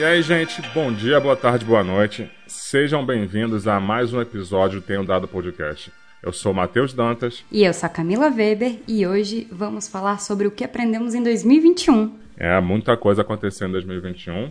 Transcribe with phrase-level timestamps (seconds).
[0.00, 2.30] E aí, gente, bom dia, boa tarde, boa noite.
[2.46, 5.92] Sejam bem-vindos a mais um episódio do Tenho Dado Podcast.
[6.22, 7.44] Eu sou Matheus Dantas.
[7.52, 11.22] E eu sou a Camila Weber e hoje vamos falar sobre o que aprendemos em
[11.22, 12.18] 2021.
[12.38, 14.50] É, muita coisa acontecendo em 2021.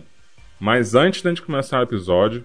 [0.60, 2.44] Mas antes de gente começar o episódio,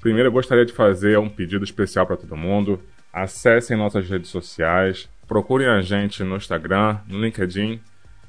[0.00, 2.80] primeiro eu gostaria de fazer um pedido especial para todo mundo.
[3.12, 7.78] Acessem nossas redes sociais, procurem a gente no Instagram, no LinkedIn,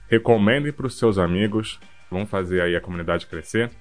[0.10, 1.80] recomendem para os seus amigos,
[2.12, 3.72] vamos fazer aí a comunidade crescer.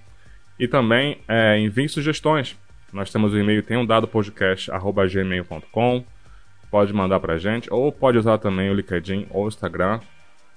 [0.59, 2.57] E também é, enviem sugestões.
[2.93, 6.05] Nós temos o e-mail tem um dado podcast@gmail.com.
[6.71, 10.01] Pode mandar para a gente ou pode usar também o LinkedIn ou o Instagram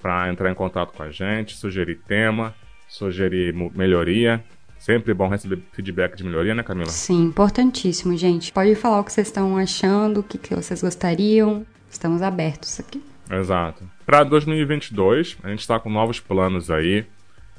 [0.02, 2.56] para entrar em contato com a gente, sugerir tema,
[2.88, 4.44] sugerir melhoria.
[4.80, 6.90] Sempre bom receber feedback de melhoria, né, Camila?
[6.90, 8.52] Sim, importantíssimo, gente.
[8.52, 11.64] Pode falar o que vocês estão achando, o que, que vocês gostariam.
[11.90, 13.02] Estamos abertos aqui.
[13.30, 13.88] Exato.
[14.06, 17.06] Para 2022, a gente está com novos planos aí.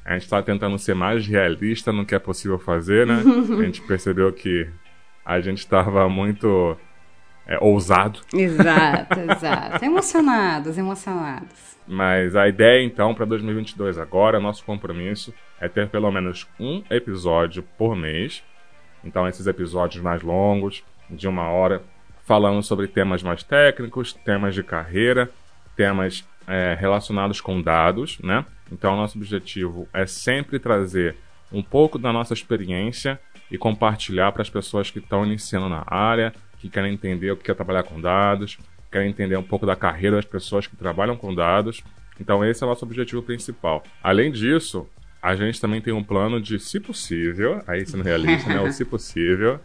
[0.04, 3.22] A gente está tentando ser mais realista no que é possível fazer, né?
[3.58, 4.68] a gente percebeu que
[5.24, 6.76] a gente estava muito
[7.46, 8.20] é, ousado.
[8.34, 9.84] Exato, exato.
[9.84, 11.72] emocionados, emocionados.
[11.86, 17.62] Mas a ideia, então, para 2022 agora, nosso compromisso é ter pelo menos um episódio
[17.76, 18.42] por mês.
[19.04, 21.82] Então, esses episódios mais longos, de uma hora,
[22.24, 25.28] falando sobre temas mais técnicos, temas de carreira,
[25.76, 28.44] temas é, relacionados com dados, né?
[28.72, 31.14] Então, nosso objetivo é sempre trazer
[31.52, 33.20] um pouco da nossa experiência
[33.50, 37.50] e compartilhar para as pessoas que estão iniciando na área, que querem entender o que
[37.50, 38.58] é trabalhar com dados,
[38.90, 41.82] querem entender um pouco da carreira das pessoas que trabalham com dados.
[42.18, 43.82] Então, esse é o nosso objetivo principal.
[44.02, 44.88] Além disso,
[45.20, 48.60] a gente também tem um plano de, se possível, aí sendo realista, né?
[48.60, 49.60] O se possível,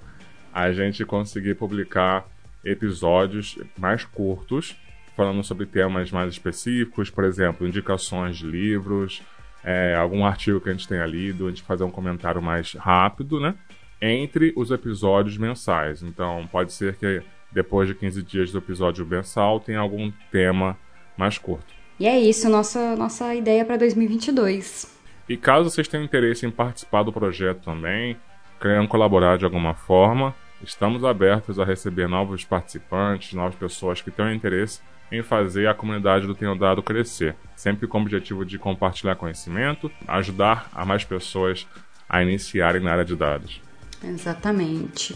[0.54, 2.28] a gente conseguir publicar
[2.64, 4.76] episódios mais curtos
[5.18, 9.24] falando sobre temas mais específicos, por exemplo, indicações de livros,
[9.64, 13.40] é, algum artigo que a gente tenha lido, a gente fazer um comentário mais rápido,
[13.40, 13.56] né?
[14.00, 16.04] Entre os episódios mensais.
[16.04, 20.78] Então, pode ser que depois de 15 dias do episódio mensal tenha algum tema
[21.18, 21.66] mais curto.
[22.00, 24.96] E é isso, nossa, nossa ideia para 2022.
[25.28, 28.16] E caso vocês tenham interesse em participar do projeto também,
[28.62, 34.32] queiram colaborar de alguma forma, estamos abertos a receber novos participantes, novas pessoas que tenham
[34.32, 34.80] interesse
[35.12, 39.92] em fazer a comunidade do Tenho Dado crescer, sempre com o objetivo de compartilhar conhecimento,
[40.08, 41.68] ajudar a mais pessoas
[42.10, 43.62] a iniciarem na área de dados.
[44.04, 45.16] Exatamente.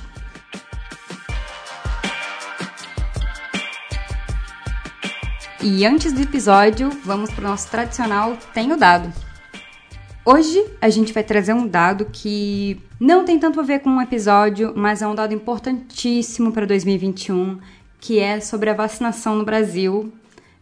[5.64, 9.14] E antes do episódio, vamos para o nosso tradicional Tenho Dado.
[10.26, 14.02] Hoje a gente vai trazer um dado que não tem tanto a ver com um
[14.02, 17.60] episódio, mas é um dado importantíssimo para 2021
[18.02, 20.12] que é sobre a vacinação no Brasil.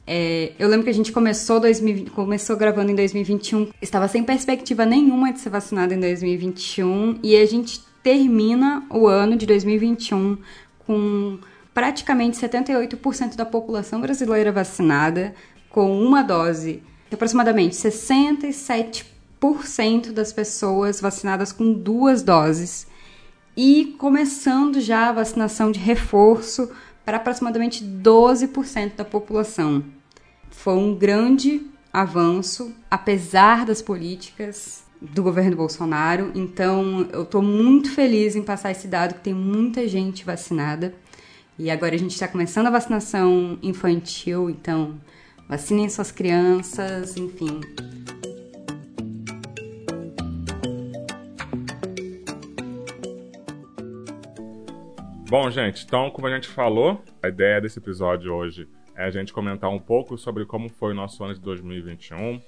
[0.05, 4.85] É, eu lembro que a gente começou, 2000, começou gravando em 2021, estava sem perspectiva
[4.85, 10.37] nenhuma de ser vacinado em 2021 e a gente termina o ano de 2021
[10.85, 11.39] com
[11.73, 15.33] praticamente 78% da população brasileira vacinada
[15.69, 22.85] com uma dose, aproximadamente 67% das pessoas vacinadas com duas doses
[23.55, 26.69] e começando já a vacinação de reforço
[27.09, 29.83] para aproximadamente 12% da população.
[30.51, 36.31] Foi um grande avanço, apesar das políticas do governo Bolsonaro.
[36.35, 40.93] Então, eu estou muito feliz em passar esse dado que tem muita gente vacinada.
[41.57, 45.01] E agora a gente está começando a vacinação infantil, então
[45.47, 47.59] vacinem suas crianças, enfim.
[55.29, 59.31] Bom, gente, então, como a gente falou, a ideia desse episódio hoje é a gente
[59.31, 62.41] comentar um pouco sobre como foi o nosso ano de 2021, o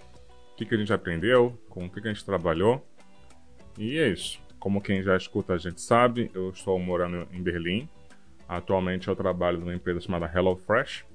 [0.57, 2.83] que, que a gente aprendeu, com o que, que a gente trabalhou.
[3.77, 4.41] E é isso.
[4.59, 7.87] Como quem já escuta a gente sabe, eu estou morando em Berlim.
[8.49, 11.05] Atualmente eu trabalho numa empresa chamada HelloFresh.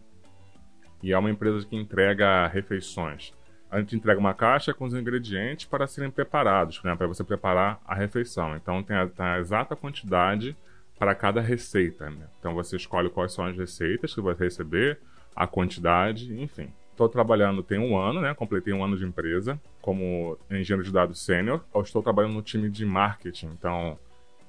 [1.03, 3.35] E é uma empresa que entrega refeições.
[3.69, 7.81] A gente entrega uma caixa com os ingredientes para serem preparados, né, para você preparar
[7.85, 8.55] a refeição.
[8.55, 10.57] Então tem a, tem a exata quantidade
[10.99, 12.11] para cada receita.
[12.11, 12.27] Né?
[12.39, 14.99] Então você escolhe quais são as receitas que vai receber,
[15.35, 16.73] a quantidade, enfim.
[16.91, 18.33] Estou trabalhando tem um ano, né?
[18.33, 21.63] Completei um ano de empresa como engenheiro de dados sênior.
[21.83, 23.49] Estou trabalhando no time de marketing.
[23.49, 23.99] Então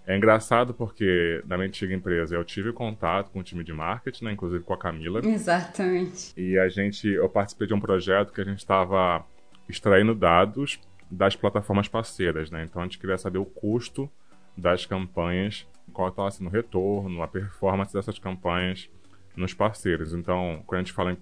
[0.06, 4.24] é engraçado porque na minha antiga empresa eu tive contato com o time de marketing,
[4.24, 4.32] né?
[4.32, 5.20] Inclusive com a Camila.
[5.28, 6.32] Exatamente.
[6.38, 9.26] E a gente, eu participei de um projeto que a gente estava
[9.68, 10.80] extraindo dados
[11.12, 12.64] das plataformas parceiras, né?
[12.64, 14.10] Então a gente queria saber o custo
[14.56, 18.90] das campanhas qual estava sendo o retorno, a performance dessas campanhas
[19.36, 20.14] nos parceiros.
[20.14, 21.18] Então, quando a gente fala em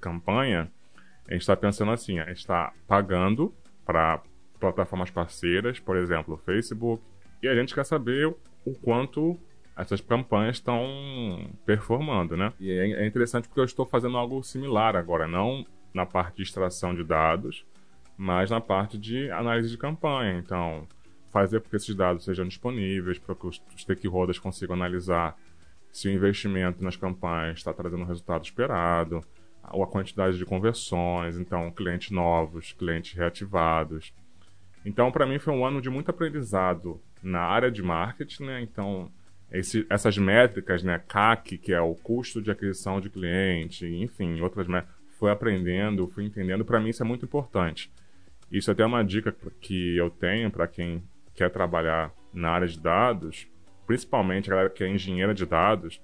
[0.00, 0.70] campanha,
[1.28, 3.54] a gente está pensando assim, a gente está pagando
[3.84, 4.22] para
[4.58, 7.02] plataformas parceiras, por exemplo, o Facebook,
[7.42, 8.26] e a gente quer saber
[8.64, 9.38] o quanto
[9.76, 12.52] essas campanhas estão performando, né?
[12.58, 16.42] E é, é interessante porque eu estou fazendo algo similar agora, não na parte de
[16.42, 17.64] extração de dados,
[18.16, 20.38] mas na parte de análise de campanha.
[20.38, 20.86] Então,
[21.30, 25.36] fazer com que esses dados sejam disponíveis para que os stakeholders consigam analisar
[25.92, 29.24] se o investimento nas campanhas está trazendo o resultado esperado,
[29.70, 34.12] ou a quantidade de conversões, então clientes novos, clientes reativados.
[34.84, 38.62] Então, para mim foi um ano de muito aprendizado na área de marketing, né?
[38.62, 39.10] Então,
[39.50, 44.66] esse, essas métricas, né, CAC, que é o custo de aquisição de cliente, enfim, outras
[44.66, 47.90] métricas, fui aprendendo, fui entendendo, para mim isso é muito importante.
[48.50, 51.02] Isso é até uma dica que eu tenho para quem
[51.38, 53.48] quer trabalhar na área de dados,
[53.86, 56.02] principalmente a galera que é engenheira de dados,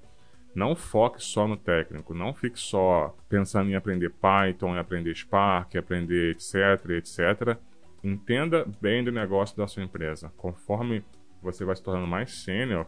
[0.55, 5.75] não foque só no técnico, não fique só pensando em aprender Python, em aprender Spark,
[5.75, 7.59] aprender etc, etc.
[8.05, 10.33] Entenda bem do negócio da sua empresa.
[10.37, 11.03] Conforme
[11.43, 12.87] você vai se tornando mais sênior,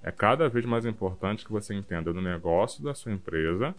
[0.00, 3.74] é cada vez mais importante que você entenda do negócio da sua empresa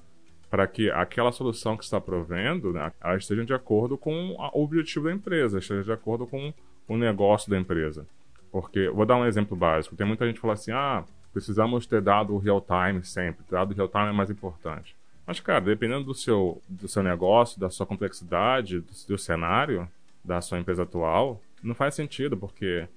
[0.50, 5.06] para que aquela solução que está provendo né, ela esteja de acordo com o objetivo
[5.06, 6.54] da empresa, esteja de acordo com
[6.90, 8.06] o negócio da empresa.
[8.52, 9.96] Porque, vou dar um exemplo básico.
[9.96, 13.46] Tem muita gente que fala assim, ah, precisamos ter dado real time sempre.
[13.50, 14.96] Dado real time é mais importante.
[15.26, 19.88] Mas, cara, dependendo do seu, do seu negócio, da sua complexidade, do cenário,
[20.26, 22.88] da sua empresa atual, não faz sentido, porque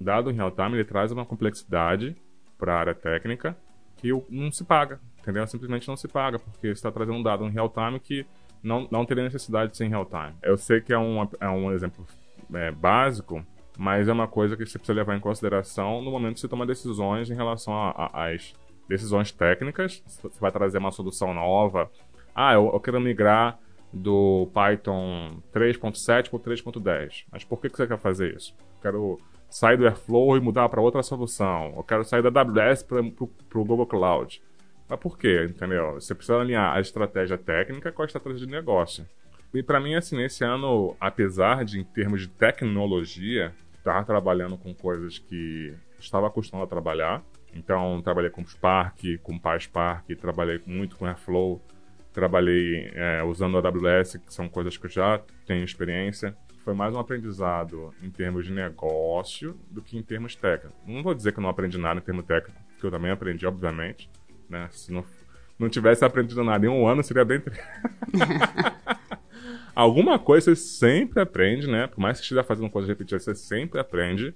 [0.00, 2.16] dado real time ele traz uma complexidade
[2.56, 3.54] para a área técnica
[3.98, 5.46] que não se paga, entendeu?
[5.46, 8.24] Simplesmente não se paga, porque está trazendo um dado em real time que
[8.62, 10.34] não, não teria necessidade de ser em real time.
[10.42, 12.06] Eu sei que é um, é um exemplo
[12.54, 13.44] é, básico,
[13.76, 16.66] mas é uma coisa que você precisa levar em consideração no momento que você toma
[16.66, 17.72] decisões em relação
[18.12, 18.54] às
[18.88, 20.02] decisões técnicas.
[20.06, 21.90] Você vai trazer uma solução nova.
[22.34, 23.58] Ah, eu, eu quero migrar
[23.92, 27.24] do Python 3.7 para o 3.10.
[27.30, 28.54] Mas por que, que você quer fazer isso?
[28.58, 29.18] Eu quero
[29.48, 31.72] sair do Airflow e mudar para outra solução.
[31.76, 34.42] Eu quero sair da AWS para o Google Cloud.
[34.88, 35.46] Mas por quê?
[35.48, 35.94] Entendeu?
[35.94, 39.06] Você precisa alinhar a estratégia técnica com a estratégia de negócio.
[39.52, 44.74] E para mim, assim, nesse ano, apesar de, em termos de tecnologia, estar trabalhando com
[44.74, 47.22] coisas que estava acostumado a trabalhar.
[47.54, 51.62] Então, trabalhei com Spark, com PySpark, trabalhei muito com Airflow,
[52.12, 56.36] trabalhei é, usando a AWS, que são coisas que eu já tenho experiência.
[56.62, 60.78] Foi mais um aprendizado em termos de negócio do que em termos técnicos.
[60.86, 63.46] Não vou dizer que eu não aprendi nada em termos técnicos, porque eu também aprendi,
[63.46, 64.10] obviamente.
[64.50, 64.68] Né?
[64.70, 65.02] Se não,
[65.58, 67.42] não tivesse aprendido nada em um ano, seria bem.
[69.78, 71.86] Alguma coisa você sempre aprende, né?
[71.86, 74.34] Por mais que esteja fazendo coisas repetidas, você sempre aprende.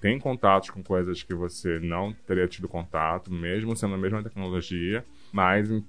[0.00, 5.04] Tem contatos com coisas que você não teria tido contato, mesmo sendo a mesma tecnologia.
[5.32, 5.82] Mas eu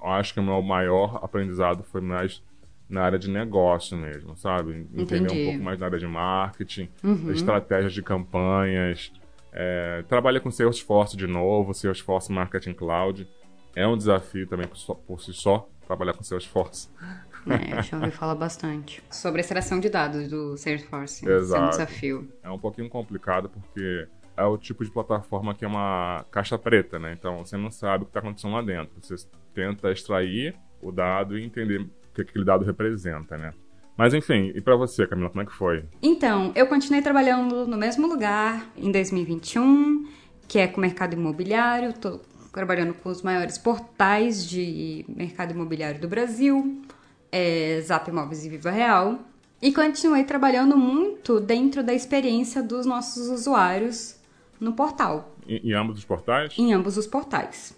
[0.00, 2.40] acho que o meu maior aprendizado foi mais
[2.88, 4.86] na área de negócio mesmo, sabe?
[4.94, 5.42] Entender Entendi.
[5.42, 7.32] um pouco mais na área de marketing, uhum.
[7.32, 9.10] estratégias de campanhas.
[9.52, 13.26] É, trabalha com Salesforce de novo, Salesforce Marketing Cloud.
[13.74, 16.88] É um desafio também por, por si só, trabalhar com Salesforce.
[17.46, 19.02] É, eu já ouvi falar bastante.
[19.10, 21.28] Sobre a extração de dados do Salesforce.
[21.28, 21.62] Exato.
[21.62, 22.32] É um desafio.
[22.42, 24.06] É um pouquinho complicado porque
[24.36, 27.14] é o tipo de plataforma que é uma caixa preta, né?
[27.18, 28.92] Então você não sabe o que está acontecendo lá dentro.
[29.00, 33.52] Você tenta extrair o dado e entender o que aquele dado representa, né?
[33.96, 35.84] Mas enfim, e para você, Camila, como é que foi?
[36.02, 40.08] Então, eu continuei trabalhando no mesmo lugar em 2021,
[40.48, 41.92] que é com o mercado imobiliário.
[41.92, 42.18] Tô
[42.52, 46.82] trabalhando com os maiores portais de mercado imobiliário do Brasil
[47.32, 49.18] é, Zap Imóveis e Viva Real.
[49.60, 54.20] E continuei trabalhando muito dentro da experiência dos nossos usuários
[54.60, 55.34] no portal.
[55.48, 56.52] Em, em ambos os portais?
[56.58, 57.74] Em ambos os portais.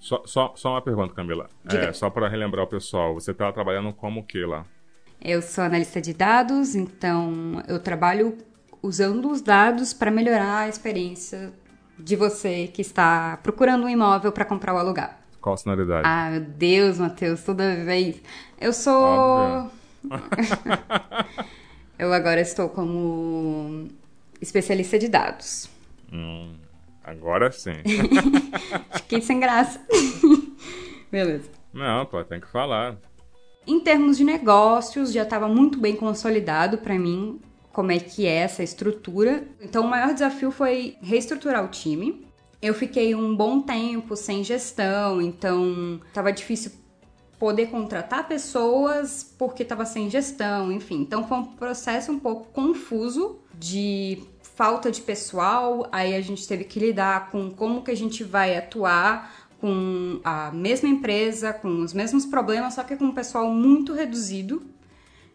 [0.00, 1.48] Só, só, só uma pergunta, Camila.
[1.66, 4.64] É, só para relembrar o pessoal, você está trabalhando como o que lá?
[5.20, 8.36] Eu sou analista de dados, então eu trabalho
[8.82, 11.52] usando os dados para melhorar a experiência
[11.98, 15.23] de você que está procurando um imóvel para comprar ou alugar.
[15.44, 16.08] Qual a sonoridade?
[16.08, 18.16] Ah, meu Deus, Matheus, toda vez.
[18.58, 19.70] Eu sou.
[21.98, 23.90] eu agora estou como
[24.40, 25.68] especialista de dados.
[26.10, 26.54] Hum,
[27.04, 27.74] agora sim.
[28.96, 29.78] Fiquei sem graça.
[31.12, 31.50] Beleza.
[31.74, 32.96] Não, pô, tem que falar.
[33.66, 37.38] Em termos de negócios, já estava muito bem consolidado para mim
[37.70, 39.46] como é que é essa estrutura.
[39.60, 42.24] Então, o maior desafio foi reestruturar o time
[42.60, 46.72] eu fiquei um bom tempo sem gestão, então estava difícil
[47.38, 51.00] poder contratar pessoas porque estava sem gestão, enfim.
[51.00, 56.64] Então foi um processo um pouco confuso de falta de pessoal, aí a gente teve
[56.64, 61.92] que lidar com como que a gente vai atuar com a mesma empresa, com os
[61.92, 64.62] mesmos problemas, só que com um pessoal muito reduzido.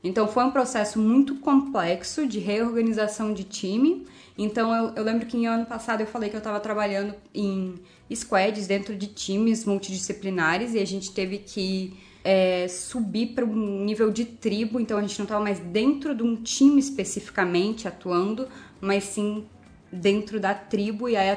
[0.04, 4.06] Então foi um processo muito complexo de reorganização de time.
[4.38, 7.76] Então eu, eu lembro que em ano passado eu falei que eu estava trabalhando em
[8.14, 14.10] squads dentro de times multidisciplinares e a gente teve que é, subir para um nível
[14.12, 14.80] de tribo.
[14.80, 18.48] Então a gente não estava mais dentro de um time especificamente atuando,
[18.80, 19.46] mas sim
[19.92, 21.36] dentro da tribo e aí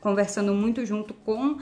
[0.00, 1.58] conversando muito junto com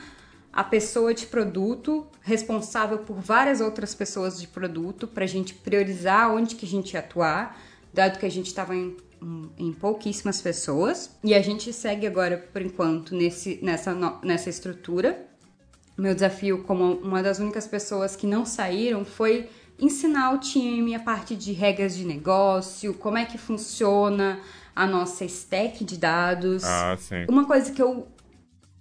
[0.57, 6.35] a pessoa de produto responsável por várias outras pessoas de produto para a gente priorizar
[6.35, 7.61] onde que a gente ia atuar,
[7.93, 8.97] dado que a gente estava em,
[9.59, 11.11] em, pouquíssimas pessoas.
[11.23, 13.95] E a gente segue agora, por enquanto, nesse, nessa,
[14.25, 15.27] nessa estrutura.
[15.95, 21.01] Meu desafio como uma das únicas pessoas que não saíram foi ensinar o time a
[21.01, 24.41] parte de regras de negócio, como é que funciona
[24.75, 26.65] a nossa stack de dados.
[26.65, 27.27] Ah, sim.
[27.29, 28.09] Uma coisa que eu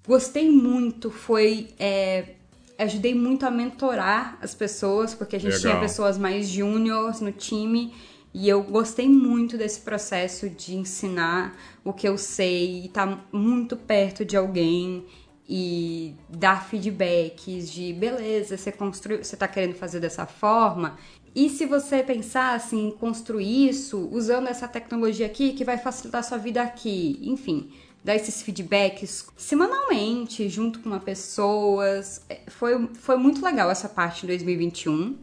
[0.07, 1.69] gostei muito foi.
[1.79, 2.35] É,
[2.77, 5.71] ajudei muito a mentorar as pessoas, porque a gente Legal.
[5.71, 7.93] tinha pessoas mais júniores no time.
[8.33, 13.25] E eu gostei muito desse processo de ensinar o que eu sei e estar tá
[13.31, 15.05] muito perto de alguém
[15.47, 20.97] e dar feedbacks de beleza, você construiu, você está querendo fazer dessa forma.
[21.35, 26.23] E se você pensar assim, construir isso usando essa tecnologia aqui que vai facilitar a
[26.23, 27.69] sua vida aqui, enfim,
[28.05, 32.23] dar esses feedbacks semanalmente, junto com uma pessoas.
[32.29, 35.17] É, foi, foi muito legal essa parte em 2021.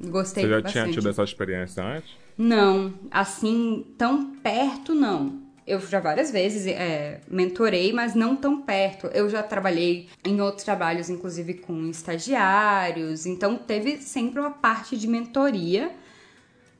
[0.00, 0.72] Gostei Você já bastante.
[0.72, 2.10] tinha tido essa experiência antes?
[2.36, 5.40] Não, assim, tão perto não.
[5.64, 9.06] Eu já várias vezes é, mentorei, mas não tão perto.
[9.08, 15.06] Eu já trabalhei em outros trabalhos, inclusive com estagiários, então teve sempre uma parte de
[15.06, 15.92] mentoria.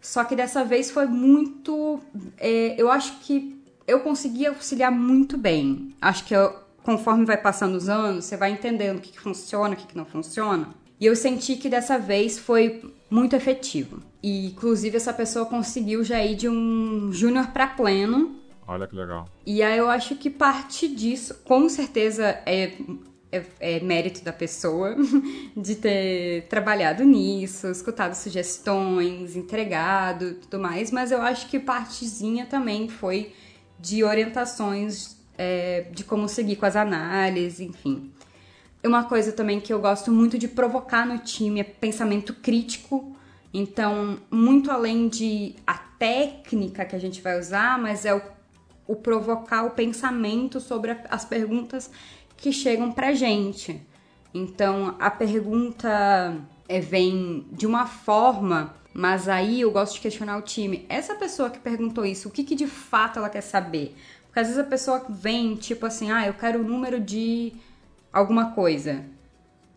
[0.00, 2.00] Só que dessa vez foi muito.
[2.36, 3.55] É, eu acho que
[3.86, 5.94] eu consegui auxiliar muito bem.
[6.00, 9.74] Acho que eu, conforme vai passando os anos, você vai entendendo o que, que funciona,
[9.74, 10.68] o que, que não funciona.
[10.98, 14.02] E eu senti que dessa vez foi muito efetivo.
[14.22, 18.36] E inclusive essa pessoa conseguiu já ir de um júnior para pleno.
[18.66, 19.28] Olha que legal.
[19.44, 22.72] E aí eu acho que parte disso, com certeza é,
[23.30, 24.96] é, é mérito da pessoa
[25.56, 30.90] de ter trabalhado nisso, escutado sugestões, entregado, tudo mais.
[30.90, 33.32] Mas eu acho que partezinha também foi
[33.78, 38.10] de orientações é, de como seguir com as análises, enfim.
[38.84, 43.16] Uma coisa também que eu gosto muito de provocar no time é pensamento crítico.
[43.52, 48.22] Então, muito além de a técnica que a gente vai usar, mas é o,
[48.86, 51.90] o provocar o pensamento sobre a, as perguntas
[52.36, 53.80] que chegam pra gente.
[54.32, 56.36] Então, a pergunta
[56.68, 60.86] é, vem de uma forma mas aí eu gosto de questionar o time.
[60.88, 63.94] Essa pessoa que perguntou isso, o que, que de fato ela quer saber?
[64.24, 67.52] Porque às vezes a pessoa vem, tipo assim, ah, eu quero o número de
[68.10, 69.04] alguma coisa.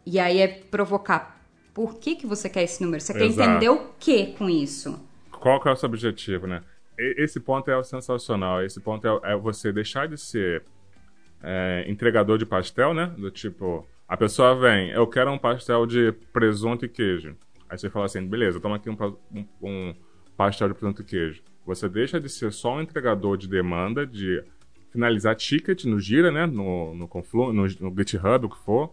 [0.06, 1.38] E aí é provocar.
[1.74, 3.02] Por que, que você quer esse número?
[3.02, 3.36] Você Exato.
[3.36, 4.98] quer entender o que com isso?
[5.32, 6.64] Qual que é o seu objetivo, né?
[6.98, 8.64] Esse ponto é o sensacional.
[8.64, 10.64] Esse ponto é, é você deixar de ser
[11.44, 13.14] é, entregador de pastel, né?
[13.18, 17.36] Do tipo, a pessoa vem, eu quero um pastel de presunto e queijo.
[17.70, 18.98] Aí você fala assim, beleza, toma aqui um,
[19.32, 19.96] um, um
[20.36, 21.42] pastel de presunto e queijo.
[21.66, 24.44] Você deixa de ser só um entregador de demanda, de
[24.92, 28.92] finalizar ticket no Gira, né, no, no Conflu, no, no GitHub, o que for,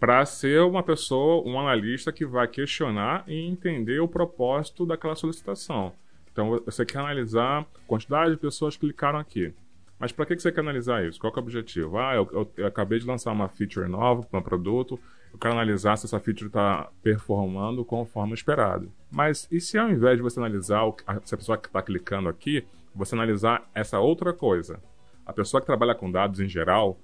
[0.00, 5.92] para ser uma pessoa, um analista que vai questionar e entender o propósito daquela solicitação.
[6.32, 9.52] Então você quer analisar a quantidade de pessoas que clicaram aqui.
[9.98, 11.20] Mas para que você quer analisar isso?
[11.20, 11.98] Qual é o objetivo?
[11.98, 14.98] Ah, eu, eu, eu acabei de lançar uma feature nova para um produto,
[15.32, 18.92] eu quero analisar se essa feature está performando conforme esperado.
[19.10, 21.82] Mas e se ao invés de você analisar o, a, se a pessoa que está
[21.82, 24.82] clicando aqui, você analisar essa outra coisa?
[25.24, 26.98] A pessoa que trabalha com dados em geral,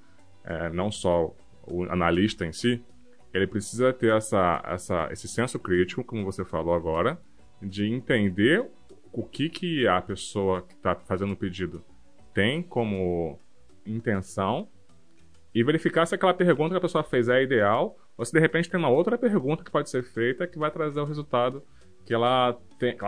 [0.45, 1.33] é, não só
[1.66, 2.83] o analista em si,
[3.33, 7.21] ele precisa ter essa, essa, esse senso crítico, como você falou agora,
[7.62, 8.68] de entender
[9.12, 11.85] o que, que a pessoa que está fazendo o pedido
[12.35, 13.38] tem como
[13.87, 14.68] intenção
[15.54, 18.70] e verificar se aquela pergunta que a pessoa fez é ideal ou se de repente
[18.70, 21.62] tem uma outra pergunta que pode ser feita que vai trazer o resultado
[22.04, 22.58] que ela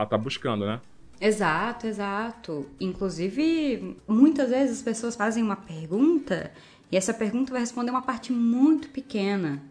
[0.03, 0.81] está buscando, né?
[1.21, 2.67] Exato, exato.
[2.81, 6.53] Inclusive, muitas vezes as pessoas fazem uma pergunta
[6.91, 9.63] e essa pergunta vai responder uma parte muito pequena.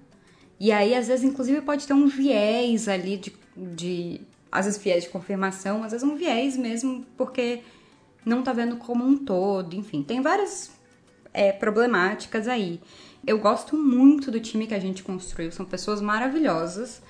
[0.60, 5.04] E aí, às vezes, inclusive, pode ter um viés ali de, de às vezes viés
[5.04, 7.62] de confirmação, às vezes um viés mesmo, porque
[8.26, 10.72] não tá vendo como um todo, enfim, tem várias
[11.34, 12.82] é, problemáticas aí.
[13.28, 17.02] Eu gosto muito do time que a gente construiu, são pessoas maravilhosas.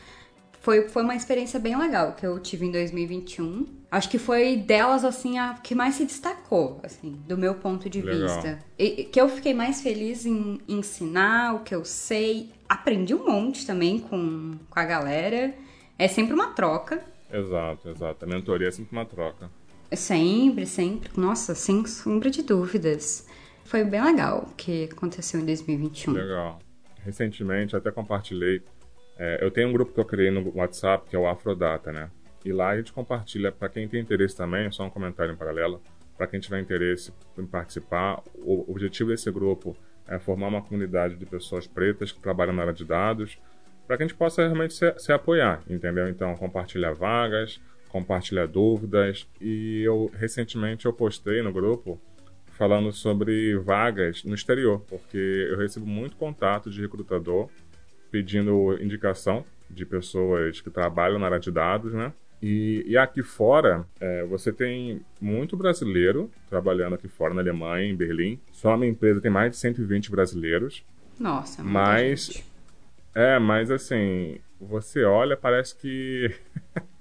[0.62, 3.68] Foi, foi uma experiência bem legal que eu tive em 2021.
[3.92, 8.02] Acho que foi delas, assim, a que mais se destacou, assim, do meu ponto de
[8.02, 8.28] legal.
[8.28, 8.60] vista.
[8.80, 12.50] E, que eu fiquei mais feliz em ensinar o que eu sei.
[12.68, 15.54] Aprendi um monte também com, com a galera.
[16.00, 17.06] É sempre uma troca.
[17.32, 18.26] Exato, exato.
[18.26, 19.52] A mentoria é sempre uma troca.
[19.94, 21.12] Sempre, sempre.
[21.16, 23.27] Nossa, sem sombra de dúvidas.
[23.68, 26.14] Foi bem legal o que aconteceu em 2021.
[26.14, 26.60] Legal.
[27.04, 28.64] Recentemente, até compartilhei.
[29.20, 32.10] É, eu tenho um grupo que eu criei no WhatsApp, que é o Afrodata, né?
[32.46, 35.82] E lá a gente compartilha, para quem tem interesse também, só um comentário em paralelo,
[36.18, 39.76] para quem tiver interesse em participar, o objetivo desse grupo
[40.08, 43.38] é formar uma comunidade de pessoas pretas que trabalham na área de dados,
[43.86, 46.08] para que a gente possa realmente se, se, apoiar, entendeu?
[46.08, 47.60] Então, compartilhar vagas,
[47.90, 49.28] compartilhar dúvidas.
[49.42, 52.00] E eu recentemente eu postei no grupo
[52.58, 57.50] falando sobre vagas no exterior, porque eu recebo muito contato de recrutador
[58.10, 62.12] pedindo indicação de pessoas que trabalham na área de dados, né?
[62.42, 67.96] E, e aqui fora, é, você tem muito brasileiro trabalhando aqui fora, na Alemanha, em
[67.96, 68.40] Berlim.
[68.52, 70.84] Só a minha empresa tem mais de 120 brasileiros.
[71.20, 72.46] Nossa, mas gente.
[73.14, 76.32] É, mas assim, você olha, parece que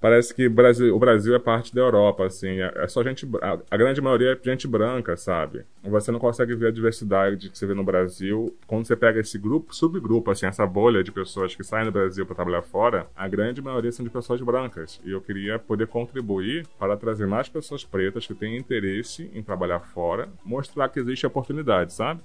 [0.00, 3.58] parece que Brasil, o Brasil é parte da Europa, assim, é, é só gente, a,
[3.70, 5.64] a, grande maioria é gente branca, sabe?
[5.82, 9.38] Você não consegue ver a diversidade que você vê no Brasil quando você pega esse
[9.38, 13.26] grupo, subgrupo, assim, essa bolha de pessoas que saem do Brasil para trabalhar fora, a
[13.28, 15.00] grande maioria são de pessoas brancas.
[15.04, 19.80] E eu queria poder contribuir para trazer mais pessoas pretas que têm interesse em trabalhar
[19.80, 22.22] fora, mostrar que existe oportunidade, sabe?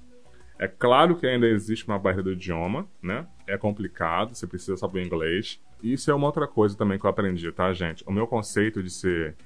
[0.58, 3.26] É claro que ainda existe uma barreira do idioma, né?
[3.46, 5.60] É complicado, você precisa saber inglês.
[5.84, 8.02] Isso é uma outra coisa também que eu aprendi, tá, gente?
[8.06, 9.36] O meu conceito de ser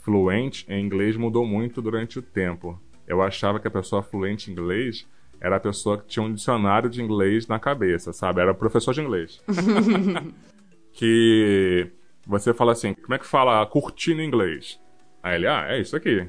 [0.00, 2.80] fluente em inglês mudou muito durante o tempo.
[3.06, 5.06] Eu achava que a pessoa fluente em inglês
[5.40, 8.40] era a pessoa que tinha um dicionário de inglês na cabeça, sabe?
[8.40, 9.40] Era professor de inglês.
[10.92, 11.92] que
[12.26, 14.80] você fala assim, como é que fala curtir em inglês?
[15.22, 16.28] Aí ele, ah, é isso aqui.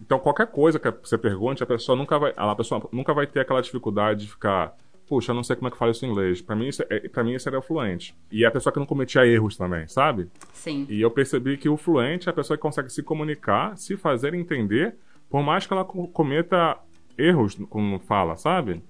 [0.00, 3.40] Então, qualquer coisa que você pergunte, a pessoa nunca vai, a pessoa nunca vai ter
[3.40, 6.40] aquela dificuldade de ficar, puxa, eu não sei como é que fala isso em inglês.
[6.40, 8.14] Para mim, isso é, para mim isso era o fluente.
[8.30, 10.28] E é a pessoa que não cometia erros também, sabe?
[10.52, 10.86] Sim.
[10.88, 14.34] E eu percebi que o fluente é a pessoa que consegue se comunicar, se fazer
[14.34, 14.96] entender,
[15.28, 16.78] por mais que ela cometa
[17.18, 18.82] erros como fala, sabe?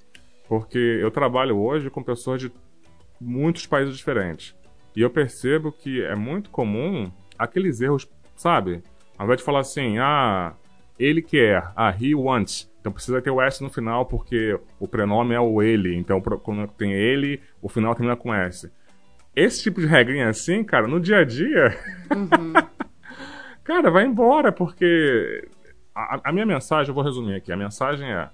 [0.49, 2.53] Porque eu trabalho hoje com pessoas de
[3.21, 4.55] muitos países diferentes.
[4.95, 8.83] E eu percebo que é muito comum aqueles erros, sabe?
[9.19, 10.55] Ao invés de falar assim, ah,
[10.99, 12.71] ele quer, ah, he wants.
[12.85, 15.97] Então precisa ter o S no final porque o prenome é o ele.
[15.97, 18.71] Então quando tem ele, o final termina com S.
[19.35, 21.79] Esse tipo de regrinha assim, cara, no dia a dia.
[22.15, 22.53] Uhum.
[23.65, 25.49] cara, vai embora, porque.
[25.95, 27.51] A, a, minha mensagem, eu vou resumir aqui.
[27.51, 28.29] A mensagem é: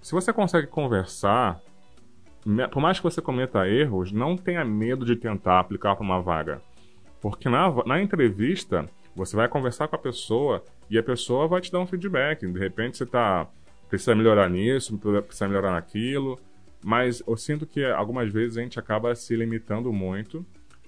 [0.00, 1.60] se você consegue conversar,
[2.72, 6.60] por mais que você cometa erros, não tenha medo de tentar aplicar para uma vaga.
[7.20, 8.84] Porque na, na entrevista,
[9.14, 12.44] você vai conversar com a pessoa e a pessoa vai te dar um feedback.
[12.44, 13.46] De repente você tá
[13.92, 16.40] precisa melhorar nisso, precisa melhorar naquilo,
[16.82, 20.46] mas eu sinto que algumas vezes a gente acaba se limitando muito,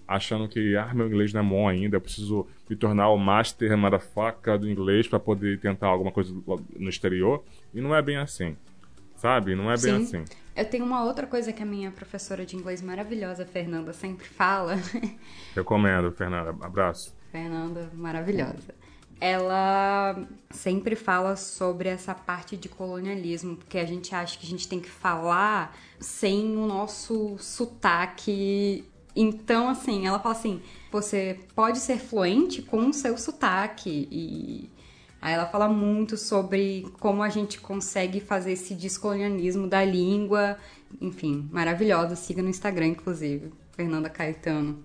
[0.09, 3.77] achando que ah, meu inglês não é bom ainda, eu preciso me tornar o master
[3.77, 6.35] motherfucker do inglês para poder tentar alguma coisa
[6.79, 8.57] no exterior, e não é bem assim.
[9.17, 9.55] Sabe?
[9.55, 10.23] Não é bem Sim.
[10.23, 10.25] assim.
[10.57, 14.77] Eu tenho uma outra coisa que a minha professora de inglês maravilhosa, Fernanda, sempre fala.
[15.55, 16.51] Recomendo, Fernanda.
[16.63, 17.15] Abraço.
[17.31, 18.75] Fernanda, maravilhosa.
[19.21, 24.69] Ela sempre fala sobre essa parte de colonialismo, porque a gente acha que a gente
[24.69, 28.85] tem que falar sem o nosso sotaque.
[29.17, 34.09] Então, assim, ela fala assim: você pode ser fluente com o seu sotaque.
[34.11, 34.71] E
[35.23, 40.59] aí ela fala muito sobre como a gente consegue fazer esse descolonialismo da língua.
[41.01, 42.17] Enfim, maravilhosa.
[42.17, 44.83] Siga no Instagram, inclusive, Fernanda Caetano.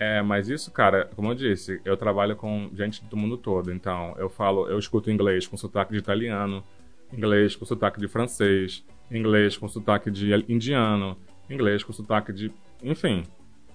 [0.00, 3.70] É, mas isso, cara, como eu disse, eu trabalho com gente do mundo todo.
[3.70, 6.64] Então, eu falo, eu escuto inglês com sotaque de italiano,
[7.12, 11.18] inglês com sotaque de francês, inglês com sotaque de indiano,
[11.50, 12.50] inglês com sotaque de.
[12.82, 13.24] Enfim,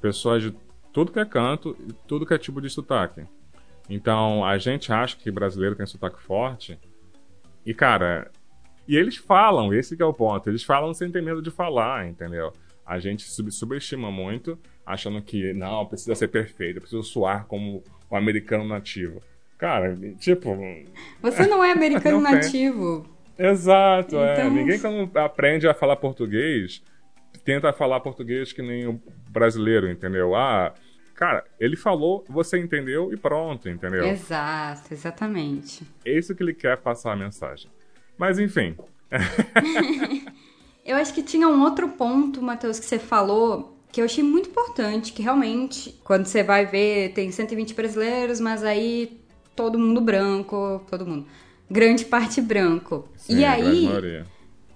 [0.02, 0.56] pessoas de
[0.92, 3.24] tudo que é canto e tudo que é tipo de sotaque.
[3.88, 6.80] Então, a gente acha que brasileiro tem sotaque forte.
[7.64, 8.32] E, cara,
[8.88, 10.50] e eles falam, esse é o ponto.
[10.50, 12.52] Eles falam sem ter medo de falar, entendeu?
[12.86, 18.64] A gente subestima muito, achando que não, precisa ser perfeito, precisa suar como o americano
[18.64, 19.22] nativo.
[19.58, 20.56] Cara, tipo.
[21.22, 23.10] Você não é americano não nativo.
[23.38, 24.34] Exato, é.
[24.34, 24.46] então...
[24.46, 24.50] é.
[24.50, 26.84] Ninguém quando aprende a falar português
[27.46, 30.36] tenta falar português que nem o brasileiro, entendeu?
[30.36, 30.74] Ah,
[31.14, 34.06] cara, ele falou, você entendeu e pronto, entendeu?
[34.06, 35.86] Exato, exatamente.
[36.04, 37.70] É isso que ele quer passar a mensagem.
[38.18, 38.76] Mas enfim.
[40.86, 44.50] Eu acho que tinha um outro ponto, Matheus, que você falou que eu achei muito
[44.50, 49.20] importante, que realmente, quando você vai ver, tem 120 brasileiros, mas aí
[49.56, 51.26] todo mundo branco, todo mundo.
[51.72, 53.08] Grande parte branco.
[53.16, 53.90] Sim, e aí,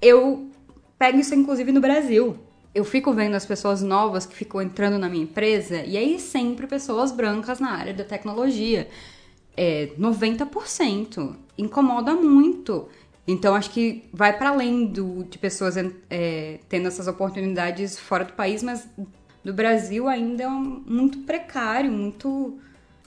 [0.02, 0.50] eu
[0.98, 2.38] pego isso inclusive no Brasil.
[2.74, 6.68] eu fico vendo as pessoas novas que ficam entrando na minha empresa, e aí sempre
[6.68, 8.88] pessoas brancas na área da tecnologia.
[9.58, 11.36] É 90%.
[11.58, 12.88] Incomoda muito.
[13.32, 15.76] Então, acho que vai para além do, de pessoas
[16.10, 18.90] é, tendo essas oportunidades fora do país, mas
[19.44, 22.58] do Brasil ainda é um, muito precário, muito.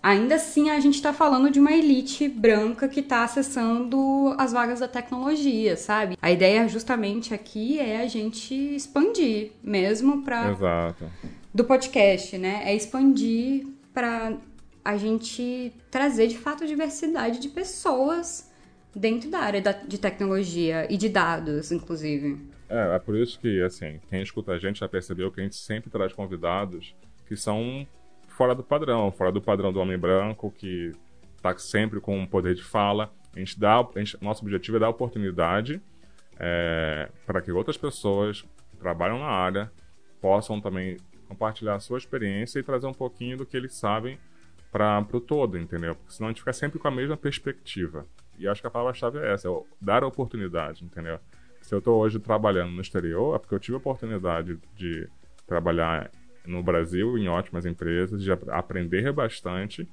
[0.01, 4.79] Ainda assim, a gente está falando de uma elite branca que está acessando as vagas
[4.79, 6.17] da tecnologia, sabe?
[6.23, 10.53] A ideia justamente aqui é a gente expandir mesmo para.
[10.53, 11.05] Exato.
[11.53, 12.63] Do podcast, né?
[12.65, 14.35] É expandir para
[14.85, 18.52] a gente trazer de fato diversidade de pessoas
[18.95, 22.39] dentro da área de tecnologia e de dados, inclusive.
[22.69, 25.57] É, é por isso que, assim, quem escuta a gente já percebeu que a gente
[25.57, 26.95] sempre traz convidados
[27.27, 27.87] que são
[28.29, 30.93] fora do padrão, fora do padrão do homem branco, que
[31.37, 33.13] está sempre com um poder de fala.
[33.35, 35.81] A gente dá, a gente, nosso objetivo é dar oportunidade
[36.39, 39.71] é, para que outras pessoas que trabalham na área
[40.21, 40.97] possam também
[41.29, 44.19] compartilhar a sua experiência e trazer um pouquinho do que eles sabem
[44.71, 45.95] para o todo, entendeu?
[45.95, 48.07] Porque senão a gente fica sempre com a mesma perspectiva.
[48.39, 51.19] E acho que a palavra-chave é essa, é dar oportunidade, entendeu?
[51.61, 55.09] Se eu estou hoje trabalhando no exterior, é porque eu tive a oportunidade de
[55.47, 56.11] trabalhar
[56.45, 59.89] no Brasil em ótimas empresas, de aprender bastante.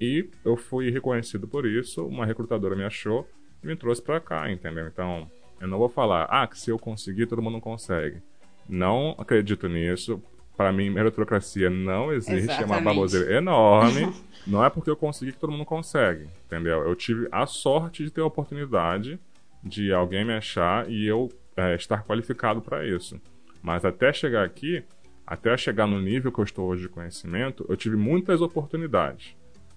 [0.00, 3.28] E eu fui reconhecido por isso, uma recrutadora me achou
[3.62, 4.86] e me trouxe para cá, entendeu?
[4.86, 5.30] Então,
[5.60, 8.22] eu não vou falar, ah, que se eu conseguir, todo mundo consegue.
[8.68, 10.22] Não acredito nisso,
[10.56, 12.62] para mim, meritocracia não existe, Exatamente.
[12.62, 14.12] é uma baboseira enorme.
[14.46, 16.82] não é porque eu consegui que todo mundo consegue, entendeu?
[16.82, 19.18] Eu tive a sorte de ter a oportunidade
[19.62, 23.20] de alguém me achar e eu é, estar qualificado para isso.
[23.62, 24.82] Mas até chegar aqui,
[25.26, 29.36] até chegar no nível que eu estou hoje de conhecimento, eu tive muitas oportunidades.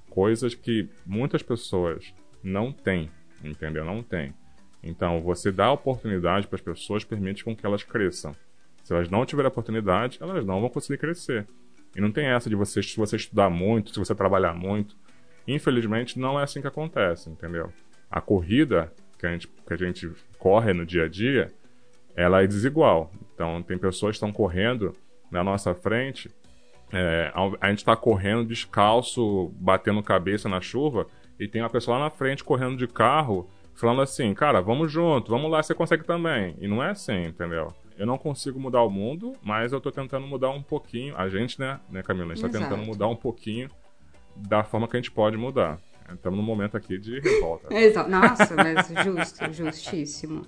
[0.10, 3.12] Coisas que muitas pessoas não têm,
[3.44, 3.86] entendeu?
[3.86, 4.34] Não têm.
[4.82, 8.36] Então, você dá oportunidade para as pessoas permite com que elas cresçam.
[8.86, 11.48] Se elas não tiverem oportunidade, elas não vão conseguir crescer.
[11.96, 14.96] E não tem essa de você, se você estudar muito, se você trabalhar muito.
[15.48, 17.74] Infelizmente, não é assim que acontece, entendeu?
[18.12, 21.52] A corrida que a gente, que a gente corre no dia a dia,
[22.16, 23.12] ela é desigual.
[23.34, 24.94] Então, tem pessoas que estão correndo
[25.32, 26.30] na nossa frente,
[26.94, 31.08] é, a gente está correndo descalço, batendo cabeça na chuva,
[31.40, 35.32] e tem uma pessoa lá na frente correndo de carro, falando assim, cara, vamos junto,
[35.32, 36.56] vamos lá, você consegue também.
[36.60, 37.74] E não é assim, entendeu?
[37.98, 41.16] Eu não consigo mudar o mundo, mas eu tô tentando mudar um pouquinho.
[41.18, 42.34] A gente, né, né Camila?
[42.34, 43.70] A gente tá tentando mudar um pouquinho
[44.36, 45.80] da forma que a gente pode mudar.
[46.14, 47.74] Estamos num momento aqui de revolta.
[47.74, 48.10] Exato.
[48.10, 50.46] Nossa, mas justo, justíssimo.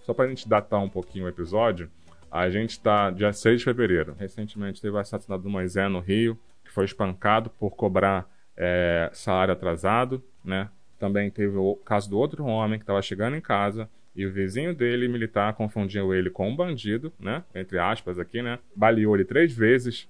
[0.00, 1.90] Só pra gente datar um pouquinho o episódio,
[2.30, 4.16] a gente tá dia 6 de fevereiro.
[4.18, 9.52] Recentemente teve o assassinato do Moisés no Rio, que foi espancado por cobrar é, salário
[9.52, 10.68] atrasado, né?
[10.98, 14.74] Também teve o caso do outro homem que estava chegando em casa e o vizinho
[14.74, 17.44] dele, militar, confundiu ele com um bandido, né?
[17.54, 18.58] Entre aspas aqui, né?
[18.74, 20.08] Baleou ele três vezes.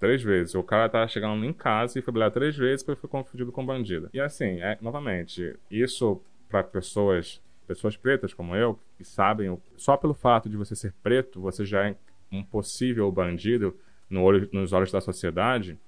[0.00, 0.54] Três vezes.
[0.54, 3.64] O cara tava chegando em casa e foi baleado três vezes porque foi confundido com
[3.64, 4.10] bandido.
[4.12, 10.14] E assim, é, novamente, isso para pessoas, pessoas pretas como eu, que sabem, só pelo
[10.14, 11.96] fato de você ser preto, você já é
[12.30, 13.76] um possível bandido
[14.10, 15.78] no olho, nos olhos da sociedade.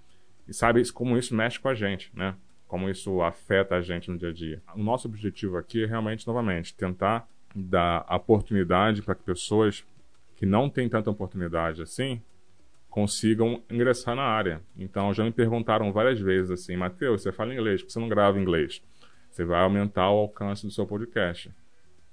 [0.47, 2.35] E sabe como isso mexe com a gente, né?
[2.69, 4.63] Como isso afeta a gente no dia a dia.
[4.75, 9.85] O nosso objetivo aqui é realmente, novamente, tentar dar oportunidade para que pessoas
[10.37, 12.21] que não têm tanta oportunidade assim
[12.91, 14.63] consigam ingressar na área.
[14.77, 18.09] Então já me perguntaram várias vezes assim, Matheus, você fala inglês, por que você não
[18.09, 18.83] grava inglês?
[19.31, 21.51] Você vai aumentar o alcance do seu podcast.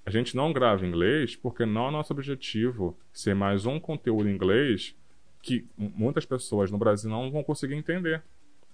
[0.06, 4.34] A gente não grava inglês porque não é nosso objetivo ser mais um conteúdo em
[4.34, 4.96] inglês
[5.42, 8.22] que muitas pessoas no Brasil não vão conseguir entender.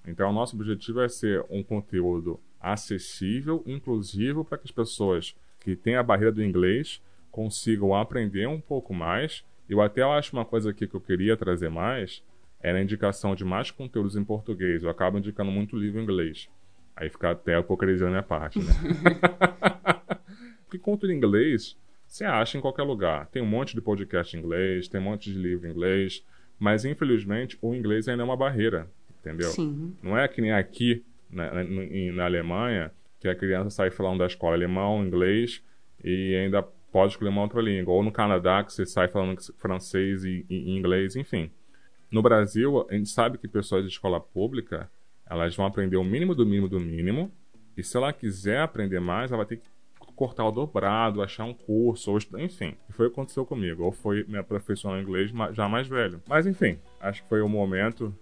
[0.06, 5.76] Então, o nosso objetivo é ser um conteúdo acessível, inclusivo, para que as pessoas que
[5.76, 9.44] têm a barreira do inglês consigam aprender um pouco mais.
[9.70, 12.24] Eu até acho uma coisa aqui que eu queria trazer mais
[12.62, 14.84] é a indicação de mais conteúdos em português.
[14.84, 16.50] Eu acabo indicando muito livro em inglês.
[16.96, 18.74] Aí fica até a hipocrisia da minha parte, né?
[20.66, 23.28] Porque conteúdo em inglês você acha em qualquer lugar.
[23.28, 26.26] Tem um monte de podcast em inglês, tem um monte de livro em inglês,
[26.58, 29.50] mas infelizmente o inglês ainda é uma barreira, entendeu?
[29.50, 29.96] Sim.
[30.02, 31.64] Não é que nem aqui na, na,
[32.14, 35.62] na Alemanha que a criança sai falando da escola alemão, inglês
[36.04, 37.94] e ainda pode escolher uma outra língua.
[37.94, 41.52] Ou no Canadá, que você sai falando francês e, e, inglês, enfim.
[42.10, 44.90] No Brasil, a gente sabe que pessoas de escola pública,
[45.30, 47.32] elas vão aprender o mínimo do mínimo do mínimo,
[47.78, 49.70] e se ela quiser aprender mais, ela vai ter que
[50.16, 52.76] cortar o dobrado, achar um curso, ou, enfim.
[52.90, 53.84] E foi o que aconteceu comigo.
[53.84, 56.22] Ou foi me aperfeiçoar inglês já mais velho.
[56.28, 58.14] Mas enfim, acho que foi o momento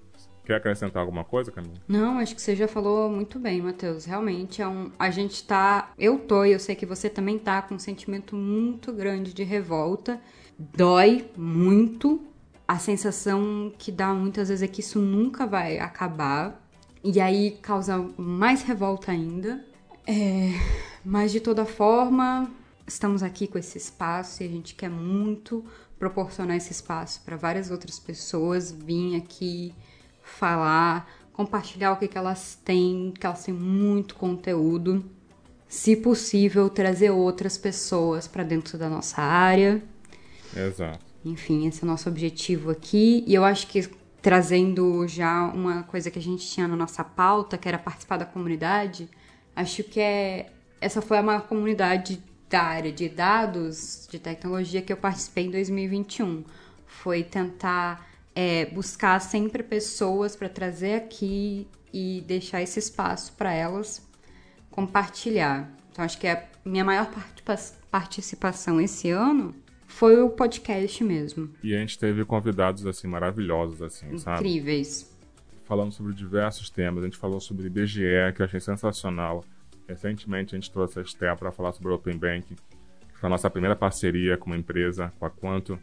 [0.47, 1.73] Quer acrescentar alguma coisa, Camila?
[1.85, 4.05] Não, acho que você já falou muito bem, Matheus.
[4.05, 4.89] Realmente é um.
[4.97, 5.91] A gente tá.
[5.99, 9.43] Eu tô, e eu sei que você também tá com um sentimento muito grande de
[9.43, 10.21] revolta.
[10.57, 12.21] Dói muito,
[12.65, 16.65] a sensação que dá muitas vezes é que isso nunca vai acabar.
[17.03, 19.65] E aí causa mais revolta ainda.
[20.07, 20.53] É,
[21.03, 22.49] mas de toda forma,
[22.87, 25.65] estamos aqui com esse espaço e a gente quer muito
[25.99, 29.75] proporcionar esse espaço para várias outras pessoas vir aqui
[30.27, 35.05] falar, compartilhar o que, que elas têm, que elas têm muito conteúdo.
[35.67, 39.81] Se possível, trazer outras pessoas para dentro da nossa área.
[40.55, 41.05] Exato.
[41.25, 43.23] Enfim, esse é o nosso objetivo aqui.
[43.27, 43.87] E eu acho que
[44.21, 48.25] trazendo já uma coisa que a gente tinha na nossa pauta, que era participar da
[48.25, 49.09] comunidade,
[49.55, 54.91] acho que é essa foi a maior comunidade da área de dados de tecnologia que
[54.91, 56.43] eu participei em 2021.
[56.85, 58.06] Foi tentar
[58.39, 64.07] é, buscar sempre pessoas para trazer aqui e deixar esse espaço para elas
[64.69, 65.75] compartilhar.
[65.91, 67.09] Então, acho que a minha maior
[67.89, 69.55] participação esse ano
[69.87, 71.49] foi o podcast mesmo.
[71.63, 74.21] E a gente teve convidados assim maravilhosos assim, Incríveis.
[74.21, 74.37] sabe?
[74.47, 75.17] Incríveis.
[75.63, 78.03] Falando sobre diversos temas, a gente falou sobre IBGE,
[78.35, 79.43] que eu achei sensacional.
[79.87, 83.31] Recentemente a gente trouxe a Esté para falar sobre o Open Bank, que foi a
[83.31, 85.79] nossa primeira parceria com uma empresa, com a Quanto.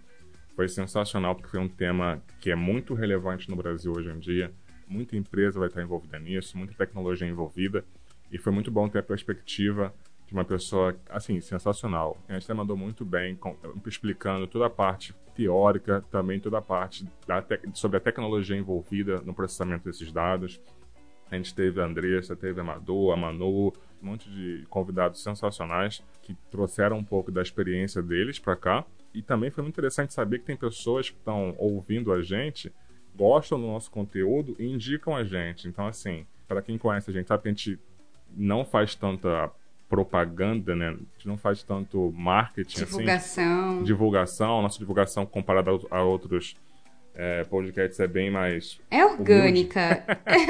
[0.54, 4.52] Foi sensacional porque foi um tema que é muito relevante no Brasil hoje em dia.
[4.86, 7.84] Muita empresa vai estar envolvida nisso, muita tecnologia envolvida.
[8.30, 9.92] E foi muito bom ter a perspectiva
[10.26, 12.16] de uma pessoa, assim, sensacional.
[12.28, 13.38] A gente mandou muito bem,
[13.86, 17.04] explicando toda a parte teórica, também toda a parte
[17.72, 20.60] sobre a tecnologia envolvida no processamento desses dados.
[21.30, 26.02] A gente teve a Andressa, teve a Madu, a Manu, um monte de convidados sensacionais
[26.22, 28.84] que trouxeram um pouco da experiência deles para cá.
[29.14, 32.72] E também foi muito interessante saber que tem pessoas que estão ouvindo a gente,
[33.14, 35.68] gostam do nosso conteúdo e indicam a gente.
[35.68, 37.78] Então, assim, para quem conhece a gente, sabe que a gente
[38.36, 39.50] não faz tanta
[39.88, 40.88] propaganda, né?
[40.88, 43.70] A gente não faz tanto marketing divulgação.
[43.74, 43.82] assim.
[43.84, 44.62] Divulgação.
[44.62, 46.56] Nossa divulgação comparada a outros
[47.14, 48.80] é, podcasts é bem mais.
[48.90, 50.04] É orgânica.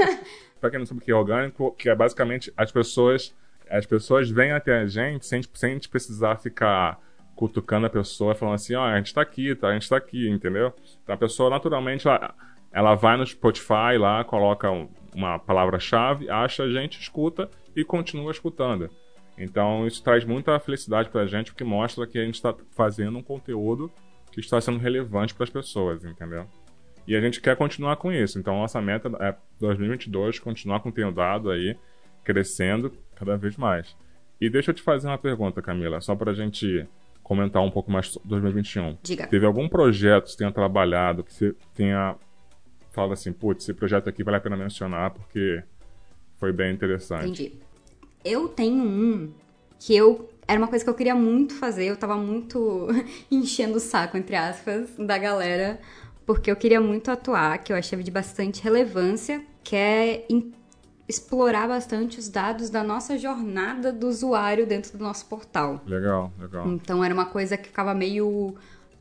[0.58, 3.34] para quem não sabe o que é orgânico, que é basicamente as pessoas.
[3.68, 7.00] As pessoas vêm até a gente sem, sem a gente precisar ficar
[7.34, 9.68] cutucando a pessoa, falando assim, ó, oh, a gente tá aqui, tá?
[9.68, 10.72] A gente tá aqui, entendeu?
[11.02, 12.34] Então a pessoa naturalmente ela,
[12.72, 14.68] ela vai no Spotify lá, coloca
[15.14, 18.90] uma palavra-chave, acha a gente, escuta e continua escutando.
[19.36, 23.18] Então isso traz muita felicidade para a gente, porque mostra que a gente está fazendo
[23.18, 23.90] um conteúdo
[24.30, 26.46] que está sendo relevante para as pessoas, entendeu?
[27.06, 28.38] E a gente quer continuar com isso.
[28.38, 31.76] Então nossa meta é 2022 continuar com o Tenho Dado aí
[32.24, 33.94] crescendo cada vez mais.
[34.40, 36.86] E deixa eu te fazer uma pergunta, Camila, só para a gente
[37.24, 38.98] comentar um pouco mais sobre 2021.
[39.02, 39.26] Diga.
[39.26, 42.14] Teve algum projeto que você tenha trabalhado que você tenha
[42.92, 45.60] falado assim, putz, esse projeto aqui vale a pena mencionar porque
[46.36, 47.24] foi bem interessante.
[47.24, 47.52] Entendi.
[48.24, 49.32] Eu tenho um
[49.80, 50.30] que eu.
[50.46, 52.88] Era uma coisa que eu queria muito fazer, eu tava muito
[53.32, 55.80] enchendo o saco, entre aspas, da galera,
[56.26, 60.26] porque eu queria muito atuar, que eu achei de bastante relevância, que é
[61.08, 65.80] explorar bastante os dados da nossa jornada do usuário dentro do nosso portal.
[65.86, 66.66] Legal, legal.
[66.68, 68.54] Então era uma coisa que ficava meio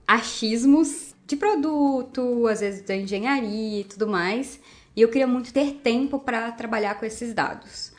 [0.08, 4.60] achismos de produto, às vezes da engenharia e tudo mais.
[4.96, 7.94] E eu queria muito ter tempo para trabalhar com esses dados.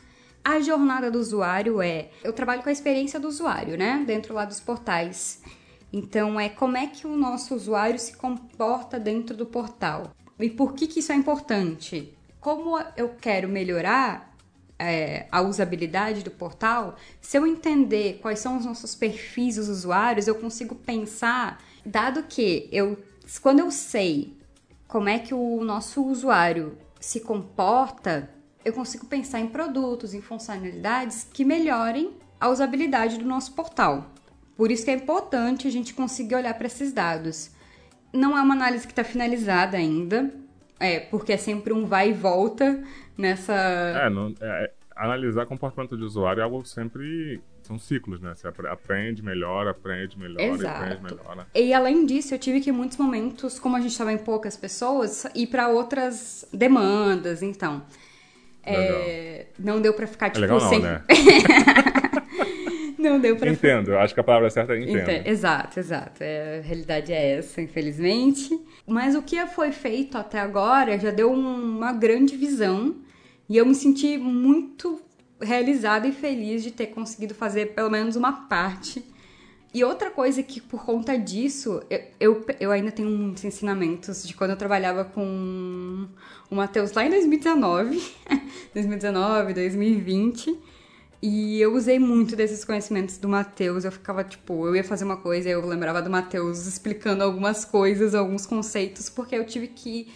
[0.44, 2.10] A jornada do usuário é.
[2.22, 4.04] Eu trabalho com a experiência do usuário, né?
[4.06, 5.42] Dentro lá dos portais.
[5.90, 10.12] Então, é como é que o nosso usuário se comporta dentro do portal.
[10.38, 12.12] E por que, que isso é importante?
[12.44, 14.36] Como eu quero melhorar
[14.78, 20.28] é, a usabilidade do portal, se eu entender quais são os nossos perfis dos usuários,
[20.28, 23.02] eu consigo pensar, dado que eu,
[23.40, 24.36] quando eu sei
[24.86, 28.28] como é que o nosso usuário se comporta,
[28.62, 34.10] eu consigo pensar em produtos, em funcionalidades que melhorem a usabilidade do nosso portal.
[34.54, 37.52] Por isso que é importante a gente conseguir olhar para esses dados.
[38.12, 40.43] Não é uma análise que está finalizada ainda,
[40.78, 42.82] é, porque é sempre um vai e volta
[43.16, 43.54] nessa.
[43.54, 47.40] É, não, é, é analisar comportamento de usuário é algo sempre.
[47.62, 48.34] São ciclos, né?
[48.34, 50.82] Você aprende, melhora, aprende, melhora, Exato.
[50.82, 51.46] aprende, melhora.
[51.54, 54.54] E além disso, eu tive que em muitos momentos, como a gente estava em poucas
[54.54, 57.82] pessoas, ir para outras demandas, então.
[58.66, 60.80] É, não deu para ficar, é tipo, legal não, sem...
[60.80, 61.02] né?
[63.08, 63.50] não deu pra...
[63.50, 65.26] Entendo, acho que a palavra certa é entendo.
[65.26, 66.22] Exato, exato.
[66.22, 68.58] É, a realidade é essa, infelizmente.
[68.86, 72.96] Mas o que foi feito até agora já deu uma grande visão
[73.48, 75.00] e eu me senti muito
[75.40, 79.04] realizada e feliz de ter conseguido fazer pelo menos uma parte
[79.74, 84.32] e outra coisa que, por conta disso, eu, eu, eu, ainda tenho muitos ensinamentos de
[84.32, 86.06] quando eu trabalhava com
[86.48, 88.00] o Matheus lá em 2019,
[88.72, 90.56] 2019, 2020.
[91.22, 93.84] E eu usei muito desses conhecimentos do Matheus.
[93.84, 97.64] Eu ficava, tipo, eu ia fazer uma coisa e eu lembrava do Matheus explicando algumas
[97.64, 100.08] coisas, alguns conceitos, porque eu tive que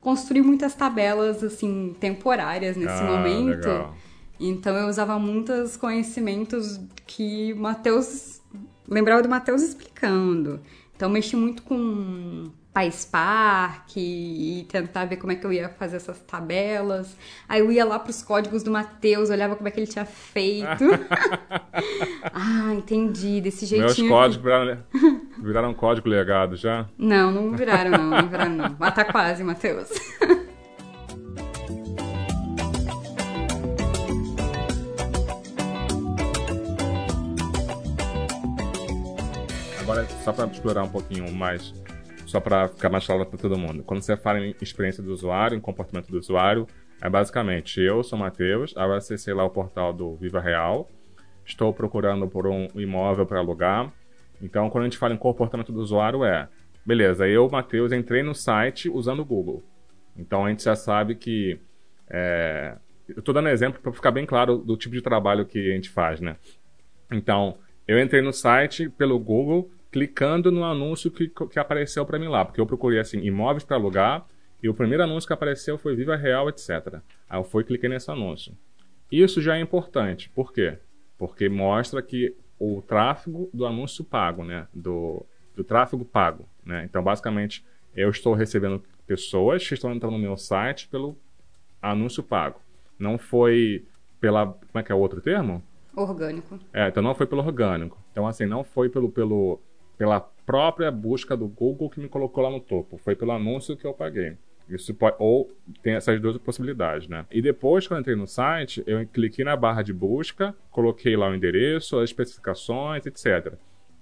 [0.00, 3.66] construir muitas tabelas, assim, temporárias nesse Ah, momento.
[3.66, 3.94] legal.
[4.38, 8.40] Então eu usava muitos conhecimentos que o Matheus.
[8.88, 10.60] Lembrava do Matheus explicando.
[10.94, 15.96] Então eu mexi muito com PySpark e tentar ver como é que eu ia fazer
[15.96, 17.16] essas tabelas.
[17.48, 20.84] Aí eu ia lá pros códigos do Matheus, olhava como é que ele tinha feito.
[22.34, 23.40] ah, entendi.
[23.40, 24.10] Desse Meus jeitinho.
[24.10, 24.78] códigos viraram,
[25.42, 26.86] viraram código legado já.
[26.98, 28.76] Não, não viraram, não, não viraram, não.
[28.78, 29.88] Mas tá quase, Matheus.
[39.80, 41.72] Agora, só para explorar um pouquinho mais,
[42.26, 43.82] só para ficar mais claro para todo mundo.
[43.82, 46.66] Quando você fala em experiência do usuário, em comportamento do usuário,
[47.00, 50.88] é basicamente eu sou Matheus, agora acessei lá o portal do Viva Real,
[51.44, 53.92] estou procurando por um imóvel para alugar.
[54.42, 56.48] Então, quando a gente fala em comportamento do usuário, é
[56.84, 59.64] beleza, eu, Matheus, entrei no site usando o Google.
[60.16, 61.58] Então, a gente já sabe que.
[62.08, 62.76] é,
[63.08, 65.88] eu estou dando exemplo para ficar bem claro do tipo de trabalho que a gente
[65.88, 66.36] faz, né?
[67.10, 72.28] Então, eu entrei no site pelo Google, clicando no anúncio que, que apareceu para mim
[72.28, 74.26] lá, porque eu procurei assim imóveis para alugar
[74.62, 77.00] e o primeiro anúncio que apareceu foi Viva Real, etc.
[77.28, 78.56] Aí eu fui e cliquei nesse anúncio.
[79.10, 80.28] Isso já é importante.
[80.30, 80.78] Por quê?
[81.18, 86.84] Porque mostra que o tráfego do anúncio pago, né, do, do tráfego pago, né?
[86.84, 91.16] Então, basicamente, eu estou recebendo pessoas que estão entrando no meu site pelo
[91.80, 92.60] anúncio pago.
[92.98, 93.84] Não foi
[94.20, 95.62] pela como é que é o outro termo?
[95.94, 96.58] Orgânico.
[96.72, 97.98] É, então não foi pelo orgânico.
[98.12, 99.60] Então, assim, não foi pelo, pelo,
[99.96, 102.98] pela própria busca do Google que me colocou lá no topo.
[102.98, 104.36] Foi pelo anúncio que eu paguei.
[104.68, 105.50] Isso pode, ou
[105.82, 107.24] tem essas duas possibilidades, né?
[107.30, 111.30] E depois que eu entrei no site, eu cliquei na barra de busca, coloquei lá
[111.30, 113.54] o endereço, as especificações, etc.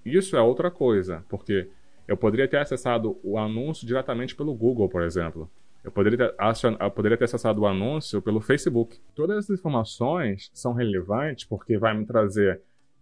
[0.03, 1.69] Isso é outra coisa, porque
[2.07, 5.49] eu poderia ter acessado o anúncio diretamente pelo Google, por exemplo.
[5.83, 6.35] Eu poderia ter,
[6.79, 8.99] eu poderia ter acessado o anúncio pelo Facebook.
[9.13, 12.59] Todas essas informações são relevantes porque vai me trazer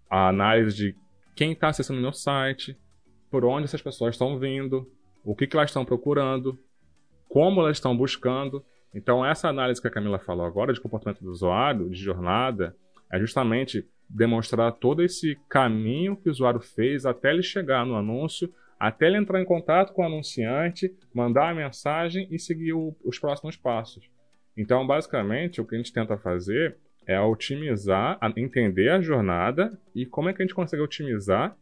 [0.09, 0.95] a análise de
[1.33, 2.77] quem está acessando o meu site,
[3.33, 4.87] por onde essas pessoas estão vindo,
[5.25, 6.55] o que, que elas estão procurando,
[7.27, 8.63] como elas estão buscando.
[8.93, 12.77] Então, essa análise que a Camila falou agora de comportamento do usuário, de jornada,
[13.11, 18.53] é justamente demonstrar todo esse caminho que o usuário fez até ele chegar no anúncio,
[18.79, 23.17] até ele entrar em contato com o anunciante, mandar a mensagem e seguir o- os
[23.17, 24.07] próximos passos.
[24.55, 30.29] Então, basicamente, o que a gente tenta fazer é otimizar, entender a jornada e como
[30.29, 31.57] é que a gente consegue otimizar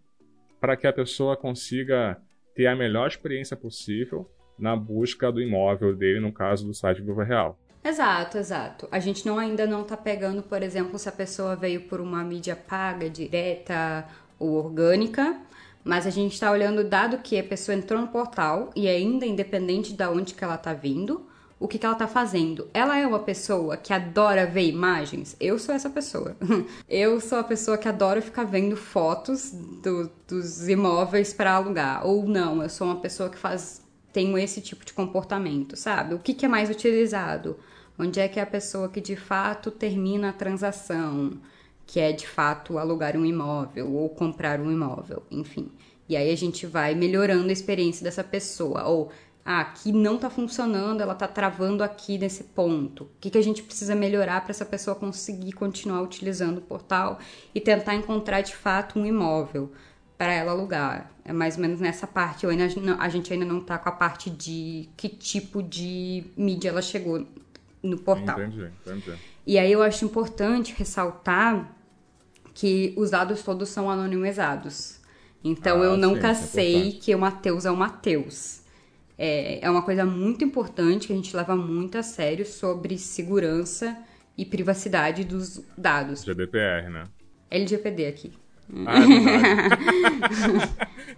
[0.62, 2.22] para que a pessoa consiga
[2.56, 7.24] ter a melhor experiência possível na busca do imóvel dele, no caso do site Viva
[7.24, 7.60] Real.
[7.84, 8.88] Exato, exato.
[8.92, 12.24] A gente não ainda não tá pegando, por exemplo, se a pessoa veio por uma
[12.24, 15.42] mídia paga, direta ou orgânica,
[15.84, 19.94] mas a gente tá olhando, dado que a pessoa entrou no portal e ainda independente
[19.94, 21.26] de onde que ela tá vindo,
[21.62, 22.68] o que, que ela tá fazendo.
[22.74, 25.36] Ela é uma pessoa que adora ver imagens?
[25.40, 26.36] Eu sou essa pessoa.
[26.90, 32.06] Eu sou a pessoa que adora ficar vendo fotos do- dos imóveis para alugar.
[32.06, 36.14] Ou não, eu sou uma pessoa que faz tenho esse tipo de comportamento, sabe?
[36.16, 37.58] O que, que é mais utilizado?
[37.98, 41.34] Onde é que é a pessoa que de fato termina a transação,
[41.86, 45.70] que é de fato alugar um imóvel ou comprar um imóvel, enfim.
[46.10, 48.84] E aí a gente vai melhorando a experiência dessa pessoa.
[48.86, 49.10] Ou,
[49.46, 53.06] ah, aqui não tá funcionando, ela tá travando aqui nesse ponto.
[53.06, 57.20] O que, que a gente precisa melhorar para essa pessoa conseguir continuar utilizando o portal
[57.54, 59.72] e tentar encontrar de fato um imóvel?
[60.18, 61.12] para ela alugar.
[61.26, 62.44] É mais ou menos nessa parte.
[62.44, 62.66] Eu ainda,
[63.00, 67.26] a gente ainda não tá com a parte de que tipo de mídia ela chegou
[67.82, 68.38] no portal.
[68.38, 69.20] Entendi, entendi.
[69.46, 71.76] E aí eu acho importante ressaltar
[72.54, 75.00] que os dados todos são anonimizados.
[75.44, 77.00] Então Ah, eu sim, nunca é sei importante.
[77.00, 78.61] que o Mateus é o Mateus.
[79.18, 83.98] É, é uma coisa muito importante que a gente leva muito a sério sobre segurança
[84.38, 86.24] e privacidade dos dados.
[86.24, 87.04] GDPR, né?
[87.50, 88.34] LGPD aqui.
[88.86, 89.04] Ah, é.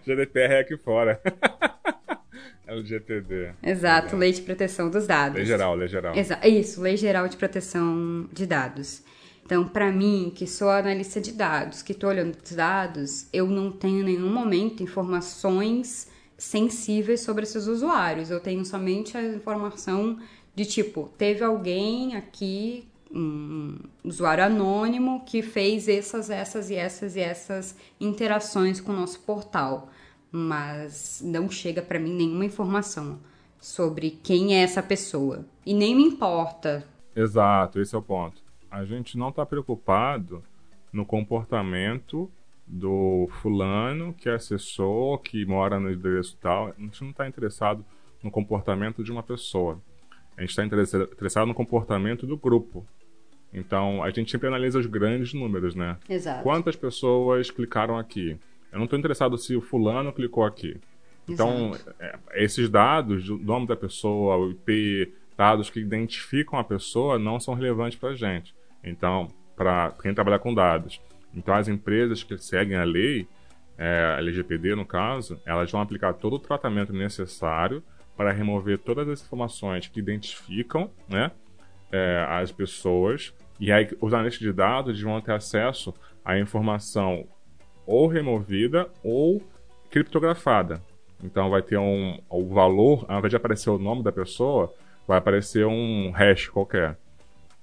[0.06, 1.22] GDPR é aqui fora.
[2.66, 3.54] LGPD.
[3.62, 5.36] Exato, Lei de Proteção dos Dados.
[5.36, 6.16] Lei geral, lei geral.
[6.16, 9.04] Exa isso, Lei Geral de Proteção de Dados.
[9.46, 13.72] Então, para mim, que sou analista de dados, que estou olhando os dados, eu não
[13.72, 16.08] tenho em nenhum momento informações
[16.44, 18.30] sensíveis sobre esses usuários.
[18.30, 20.20] Eu tenho somente a informação
[20.54, 27.22] de tipo, teve alguém aqui, um usuário anônimo, que fez essas, essas e essas e
[27.22, 29.90] essas interações com o nosso portal.
[30.32, 33.20] Mas não chega para mim nenhuma informação
[33.60, 35.46] sobre quem é essa pessoa.
[35.66, 36.86] E nem me importa.
[37.16, 38.42] Exato, esse é o ponto.
[38.70, 40.44] A gente não está preocupado
[40.92, 42.30] no comportamento
[42.66, 46.68] do fulano que acessou, que mora no endereço tal.
[46.68, 47.86] A gente não está interessado
[48.24, 49.80] no comportamento de uma pessoa.
[50.38, 52.86] A gente está interessado no comportamento do grupo.
[53.54, 55.98] Então, a gente sempre analisa os grandes números, né?
[56.10, 56.42] Exato.
[56.42, 58.38] Quantas pessoas clicaram aqui?
[58.72, 60.80] Eu não estou interessado se o fulano clicou aqui.
[61.30, 67.20] Então, é, esses dados, o nome da pessoa, o IP, dados que identificam a pessoa,
[67.20, 68.56] não são relevantes para a gente.
[68.84, 71.00] Então, para quem trabalha com dados.
[71.36, 73.28] Então, as empresas que seguem a lei,
[73.78, 77.84] é, a LGPD no caso, elas vão aplicar todo o tratamento necessário
[78.16, 81.32] para remover todas as informações que identificam né,
[81.92, 83.34] é, as pessoas.
[83.60, 87.26] E aí, os analistas de dados vão ter acesso à informação
[87.86, 89.42] ou removida ou
[89.90, 90.82] criptografada.
[91.24, 94.74] Então, vai ter um, o valor, ao invés de aparecer o nome da pessoa,
[95.08, 96.98] vai aparecer um hash qualquer.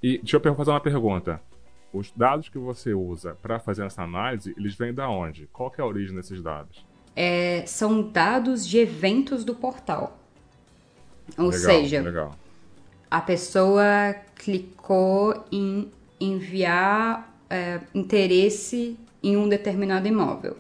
[0.03, 1.41] E deixa eu fazer uma pergunta.
[1.93, 5.49] Os dados que você usa para fazer essa análise, eles vêm da onde?
[5.53, 6.87] Qual é a origem desses dados?
[7.17, 10.19] É, são dados de eventos do portal.
[11.37, 12.37] Ou legal, seja, legal.
[13.11, 20.57] a pessoa clicou em enviar é, interesse em um determinado imóvel.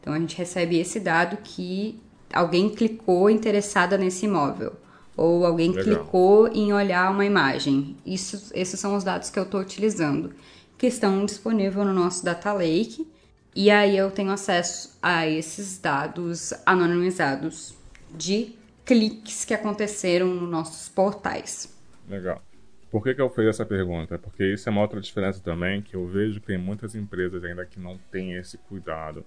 [0.00, 2.00] Então a gente recebe esse dado que
[2.32, 4.74] alguém clicou interessada nesse imóvel
[5.16, 5.84] ou alguém Legal.
[5.84, 7.96] clicou em olhar uma imagem.
[8.04, 10.32] Isso, esses são os dados que eu estou utilizando,
[10.78, 13.06] que estão disponíveis no nosso Data Lake.
[13.54, 17.74] E aí eu tenho acesso a esses dados anonimizados
[18.14, 18.54] de
[18.84, 21.74] cliques que aconteceram nos nossos portais.
[22.08, 22.42] Legal.
[22.90, 24.18] Por que, que eu fiz essa pergunta?
[24.18, 27.66] Porque isso é uma outra diferença também, que eu vejo que tem muitas empresas ainda
[27.66, 29.24] que não têm esse cuidado.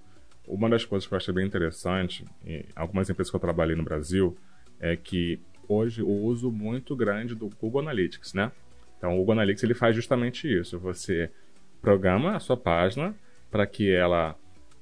[0.48, 3.84] Uma das coisas que eu achei bem interessante, em algumas empresas que eu trabalhei no
[3.84, 4.38] Brasil,
[4.80, 8.52] é que hoje o uso muito grande do Google Analytics, né?
[9.00, 10.78] Então, o Google Analytics ele faz justamente isso.
[10.78, 11.32] Você
[11.82, 13.16] programa a sua página
[13.50, 14.36] para que ela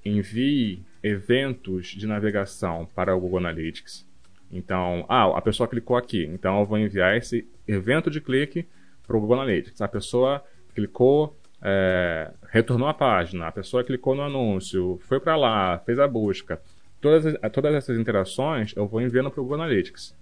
[0.04, 4.06] envie eventos de navegação para o Google Analytics.
[4.52, 8.66] Então, ah, a pessoa clicou aqui, então eu vou enviar esse evento de clique
[9.06, 9.82] para o Google Analytics.
[9.82, 10.44] A pessoa
[10.74, 16.08] clicou, é, retornou a página, a pessoa clicou no anúncio, foi para lá, fez a
[16.08, 16.62] busca.
[17.00, 20.16] Todas, todas essas interações eu vou enviando para o Google Analytics.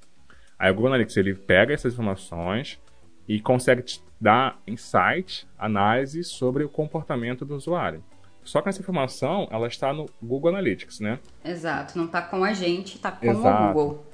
[0.58, 2.80] Aí o Google Analytics ele pega essas informações
[3.28, 8.04] e consegue te dar insight, análise sobre o comportamento do usuário.
[8.44, 11.20] Só que essa informação ela está no Google Analytics, né?
[11.44, 13.64] Exato, não está com a gente, está com Exato.
[13.64, 14.06] o Google.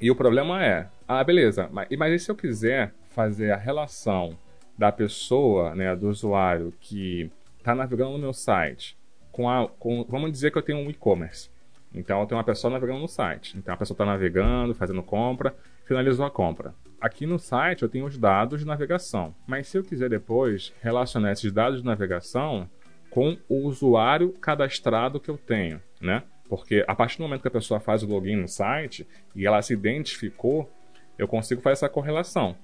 [0.00, 4.36] E o problema é, ah, beleza, mas, mas e se eu quiser fazer a relação
[4.76, 8.96] da pessoa, né, do usuário que está navegando no meu site
[9.30, 11.50] com a, com, vamos dizer que eu tenho um e-commerce.
[11.94, 13.56] Então eu tenho uma pessoa navegando no site.
[13.56, 15.54] Então a pessoa está navegando, fazendo compra,
[15.84, 16.74] finalizou a compra.
[17.04, 19.34] Aqui no site eu tenho os dados de navegação.
[19.46, 22.66] Mas se eu quiser depois relacionar esses dados de navegação
[23.10, 26.22] com o usuário cadastrado que eu tenho, né?
[26.48, 29.60] Porque a partir do momento que a pessoa faz o login no site e ela
[29.60, 30.72] se identificou,
[31.18, 32.56] eu consigo fazer essa correlação.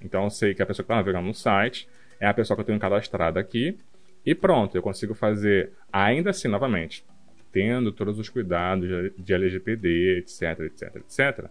[0.00, 1.86] Então eu sei que a pessoa que está navegando no site
[2.18, 3.78] é a pessoa que eu tenho cadastrada aqui
[4.24, 7.04] e pronto, eu consigo fazer ainda assim novamente,
[7.52, 11.50] tendo todos os cuidados de LGPD, etc, etc, etc.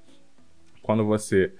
[0.81, 1.53] Quando você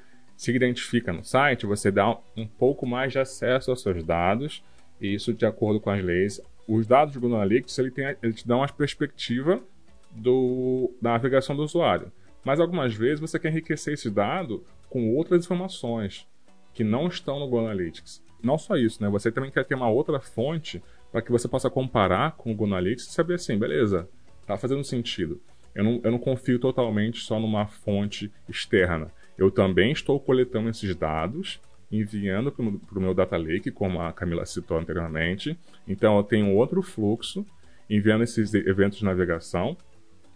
[0.44, 4.62] se identifica no site, você dá um pouco mais de acesso aos seus dados
[5.00, 6.42] e isso de acordo com as leis.
[6.68, 9.64] Os dados do Google Analytics ele, tem, ele te dá uma perspectiva
[10.12, 12.12] do, da navegação do usuário.
[12.44, 16.28] Mas algumas vezes você quer enriquecer esse dado com outras informações
[16.74, 18.22] que não estão no Google Analytics.
[18.44, 19.10] Não só isso, né?
[19.10, 22.76] Você também quer ter uma outra fonte para que você possa comparar com o Google
[22.76, 24.10] Analytics e saber assim, beleza,
[24.46, 25.42] tá fazendo sentido.
[25.74, 29.10] Eu não, eu não confio totalmente só numa fonte externa.
[29.38, 31.60] Eu também estou coletando esses dados,
[31.92, 35.58] enviando para o meu data lake, como a Camila citou anteriormente.
[35.88, 37.46] Então eu tenho outro fluxo,
[37.90, 39.78] enviando esses eventos de navegação,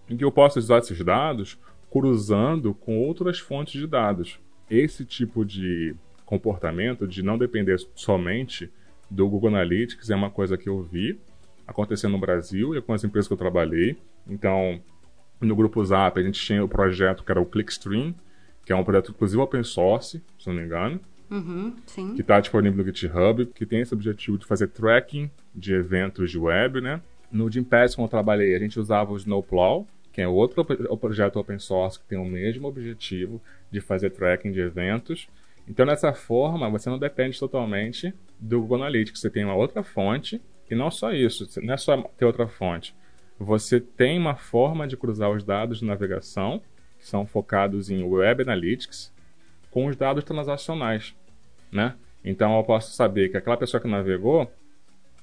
[0.09, 1.57] em que eu posso usar esses dados
[1.89, 4.39] cruzando com outras fontes de dados.
[4.69, 5.95] Esse tipo de
[6.25, 8.69] comportamento de não depender somente
[9.09, 11.19] do Google Analytics é uma coisa que eu vi
[11.65, 13.97] acontecendo no Brasil e com as empresas que eu trabalhei.
[14.27, 14.81] Então,
[15.39, 18.13] no grupo Zap, a gente tinha o projeto que era o Clickstream,
[18.67, 20.99] que é um projeto inclusive open source, se não me engano,
[21.31, 21.73] Uhum,
[22.15, 26.37] que está disponível no GitHub, que tem esse objetivo de fazer tracking de eventos de
[26.37, 27.01] web, né?
[27.31, 30.65] No Gympass, quando eu trabalhei, a gente usava o Snowplow, que é outro
[30.99, 33.41] projeto open source que tem o mesmo objetivo
[33.71, 35.29] de fazer tracking de eventos.
[35.65, 39.21] Então, dessa forma, você não depende totalmente do Google Analytics.
[39.21, 42.93] Você tem uma outra fonte, e não só isso, não é só ter outra fonte.
[43.39, 46.61] Você tem uma forma de cruzar os dados de navegação,
[46.99, 49.11] que são focados em Web Analytics,
[49.71, 51.15] com os dados transacionais,
[51.71, 51.95] né?
[52.23, 54.51] Então, eu posso saber que aquela pessoa que navegou,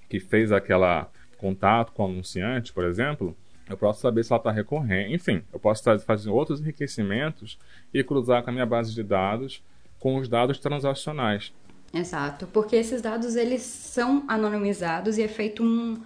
[0.08, 3.36] que fez aquela contato com o anunciante, por exemplo,
[3.68, 5.14] eu posso saber se ela está recorrendo.
[5.14, 7.58] Enfim, eu posso fazer outros enriquecimentos
[7.92, 9.62] e cruzar com a minha base de dados
[9.98, 11.50] com os dados transacionais.
[11.92, 15.98] Exato, porque esses dados eles são anonimizados e é feito um,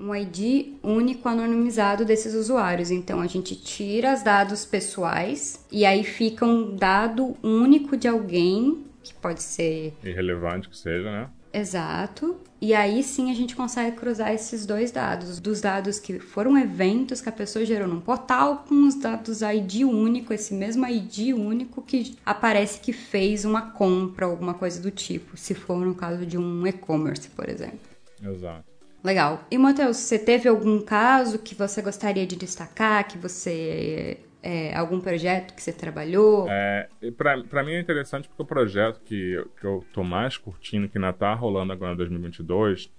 [0.00, 2.90] um ID único anonimizado desses usuários.
[2.90, 8.84] Então a gente tira os dados pessoais e aí fica um dado único de alguém
[9.02, 11.28] que pode ser irrelevante que seja, né?
[11.52, 12.36] Exato.
[12.60, 17.20] E aí sim a gente consegue cruzar esses dois dados, dos dados que foram eventos
[17.20, 21.82] que a pessoa gerou num portal com os dados ID único, esse mesmo ID único
[21.82, 26.36] que aparece que fez uma compra, alguma coisa do tipo, se for no caso de
[26.36, 27.80] um e-commerce, por exemplo.
[28.22, 28.69] Exato.
[29.02, 29.44] Legal.
[29.50, 35.00] E Matheus, você teve algum caso que você gostaria de destacar, que você é, algum
[35.00, 36.46] projeto que você trabalhou?
[36.48, 40.98] É, para mim é interessante porque o projeto que, que eu tô mais curtindo, que
[40.98, 42.90] ainda está rolando agora em 2022,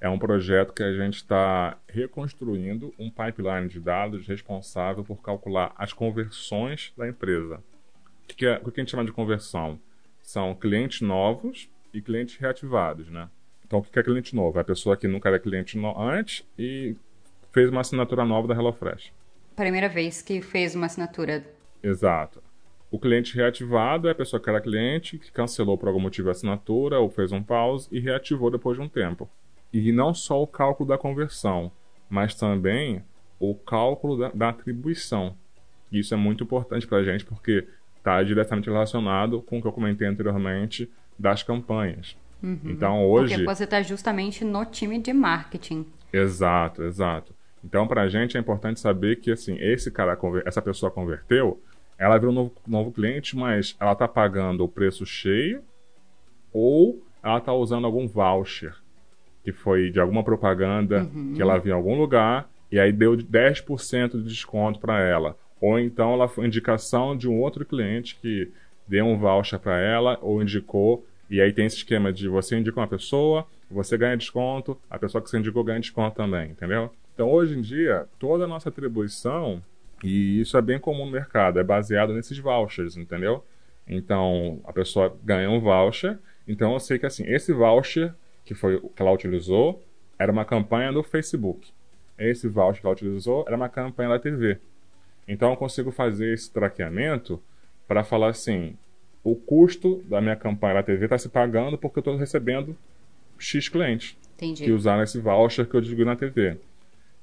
[0.00, 5.72] é um projeto que a gente está reconstruindo um pipeline de dados responsável por calcular
[5.76, 7.62] as conversões da empresa.
[8.24, 9.78] O que, é, o que a gente chama de conversão?
[10.22, 13.28] São clientes novos e clientes reativados, né?
[13.70, 14.58] Então, o que é cliente novo?
[14.58, 16.96] É a pessoa que nunca era cliente antes e
[17.52, 19.12] fez uma assinatura nova da HelloFresh
[19.60, 21.44] primeira vez que fez uma assinatura.
[21.82, 22.42] Exato.
[22.90, 26.32] O cliente reativado é a pessoa que era cliente, que cancelou por algum motivo a
[26.32, 29.28] assinatura ou fez um pause e reativou depois de um tempo.
[29.70, 31.70] E não só o cálculo da conversão,
[32.08, 33.04] mas também
[33.38, 35.36] o cálculo da, da atribuição.
[35.92, 37.68] Isso é muito importante para a gente porque
[37.98, 42.16] está diretamente relacionado com o que eu comentei anteriormente das campanhas.
[42.42, 42.58] Uhum.
[42.64, 43.34] Então hoje.
[43.34, 45.86] Porque você está justamente no time de marketing.
[46.12, 47.34] Exato, exato.
[47.64, 51.60] Então, para a gente é importante saber que assim, esse cara, essa pessoa converteu,
[51.98, 55.62] ela virou um novo, novo cliente, mas ela está pagando o preço cheio
[56.52, 58.74] ou ela está usando algum voucher
[59.42, 61.34] que foi de alguma propaganda uhum.
[61.34, 65.36] que ela viu em algum lugar e aí deu 10% de desconto para ela.
[65.60, 68.50] Ou então ela foi indicação de um outro cliente que
[68.86, 71.06] deu um voucher para ela ou indicou.
[71.30, 75.22] E aí tem esse esquema de você indica uma pessoa, você ganha desconto, a pessoa
[75.22, 76.90] que você indicou ganha desconto também, entendeu?
[77.14, 79.62] Então, hoje em dia, toda a nossa atribuição,
[80.02, 83.44] e isso é bem comum no mercado, é baseado nesses vouchers, entendeu?
[83.86, 86.18] Então, a pessoa ganha um voucher,
[86.48, 88.12] então eu sei que assim, esse voucher
[88.44, 89.84] que foi que ela utilizou
[90.18, 91.72] era uma campanha do Facebook.
[92.18, 94.58] Esse voucher que ela utilizou era uma campanha da TV.
[95.28, 97.40] Então eu consigo fazer esse traqueamento
[97.86, 98.76] para falar assim:
[99.22, 102.76] o custo da minha campanha da TV está se pagando porque eu estou recebendo
[103.38, 104.64] X clientes Entendi.
[104.64, 106.58] que usaram esse voucher que eu digo na TV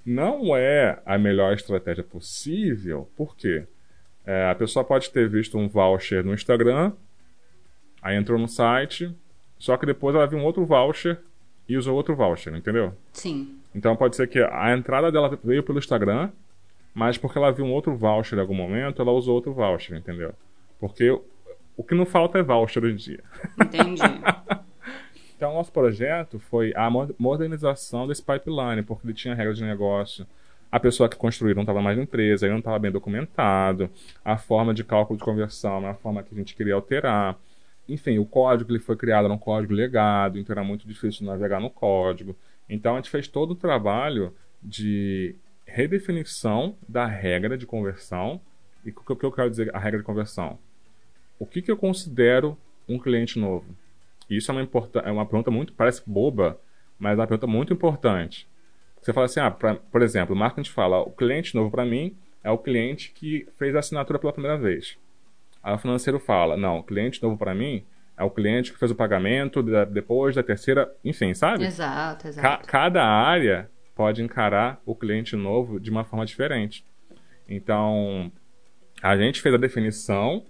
[0.07, 3.65] não é a melhor estratégia possível, porque
[4.25, 6.93] é, a pessoa pode ter visto um voucher no Instagram,
[8.01, 9.13] aí entrou no site,
[9.59, 11.19] só que depois ela viu um outro voucher
[11.67, 12.93] e usou outro voucher, entendeu?
[13.11, 13.59] Sim.
[13.75, 16.29] Então pode ser que a entrada dela veio pelo Instagram,
[16.93, 20.33] mas porque ela viu um outro voucher em algum momento, ela usou outro voucher, entendeu?
[20.79, 21.19] Porque
[21.77, 23.23] o que não falta é voucher hoje em dia.
[23.61, 24.01] Entendi.
[25.37, 30.25] Então, nosso projeto foi a modernização desse pipeline, porque ele tinha regras de negócio.
[30.71, 33.87] A pessoa que construiu não estava mais na empresa, ele não estava bem documentado.
[34.25, 37.37] A forma de cálculo de conversão é uma forma que a gente queria alterar.
[37.87, 41.19] Enfim, o código que ele foi criado era um código legado, então era muito difícil
[41.19, 42.35] de navegar no código.
[42.67, 45.35] Então, a gente fez todo o trabalho de
[45.67, 48.41] redefinição da regra de conversão.
[48.83, 50.57] E o que eu quero dizer, a regra de conversão?
[51.39, 52.57] O que, que eu considero
[52.87, 53.75] um cliente novo?
[54.29, 54.69] Isso é uma,
[55.03, 56.59] é uma pergunta muito, parece boba,
[56.99, 58.47] mas é uma pergunta muito importante.
[59.01, 62.15] Você fala assim, ah, pra, por exemplo, o marketing fala, o cliente novo para mim
[62.43, 64.97] é o cliente que fez a assinatura pela primeira vez.
[65.63, 67.85] Aí o financeiro fala, não, o cliente novo para mim
[68.17, 71.65] é o cliente que fez o pagamento da, depois da terceira, enfim, sabe?
[71.65, 72.65] Exato, exato.
[72.65, 76.83] Ca cada área pode encarar o cliente novo de uma forma diferente.
[77.47, 78.31] Então,
[79.01, 80.43] a gente fez a definição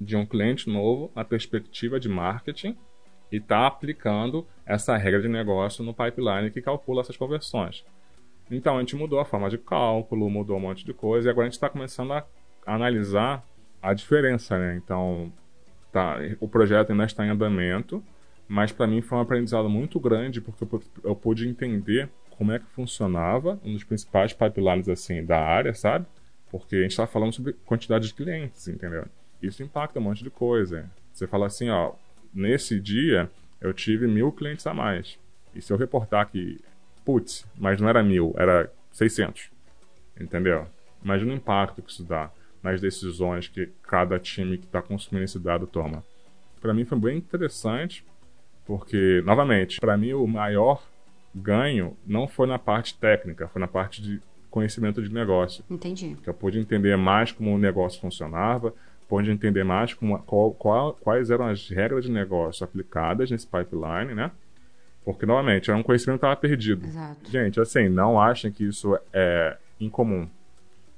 [0.00, 2.76] de um cliente novo na perspectiva de marketing
[3.30, 7.84] e está aplicando essa regra de negócio no pipeline que calcula essas conversões.
[8.50, 11.46] Então a gente mudou a forma de cálculo, mudou um monte de coisa e agora
[11.46, 12.24] a gente está começando a
[12.66, 13.44] analisar
[13.82, 14.76] a diferença, né?
[14.76, 15.32] Então
[15.92, 18.02] tá, o projeto ainda está em andamento,
[18.46, 20.66] mas para mim foi um aprendizado muito grande porque
[21.04, 26.06] eu pude entender como é que funcionava um dos principais pipelines assim da área, sabe?
[26.50, 29.04] Porque a gente está falando sobre quantidade de clientes, entendeu?
[29.42, 30.90] Isso impacta um monte de coisa.
[31.12, 31.92] Você fala assim, ó,
[32.32, 33.30] nesse dia
[33.60, 35.18] eu tive mil clientes a mais.
[35.54, 36.60] E se eu reportar que,
[37.04, 39.50] putz, mas não era mil, era 600.
[40.20, 40.66] Entendeu?
[41.02, 42.30] Imagina o impacto que isso dá
[42.62, 46.04] nas decisões que cada time que está consumindo esse dado toma.
[46.60, 48.04] Para mim foi bem interessante,
[48.66, 50.82] porque, novamente, para mim o maior
[51.34, 54.20] ganho não foi na parte técnica, foi na parte de
[54.50, 55.64] conhecimento de negócio.
[55.70, 56.16] Entendi.
[56.22, 58.74] Que eu pude entender mais como o negócio funcionava,
[59.08, 64.14] pude entender mais como, qual, qual, quais eram as regras de negócio aplicadas nesse pipeline,
[64.14, 64.30] né?
[65.04, 66.84] Porque, novamente, era um conhecimento que estava perdido.
[66.84, 67.30] Exato.
[67.30, 70.28] Gente, assim, não achem que isso é incomum.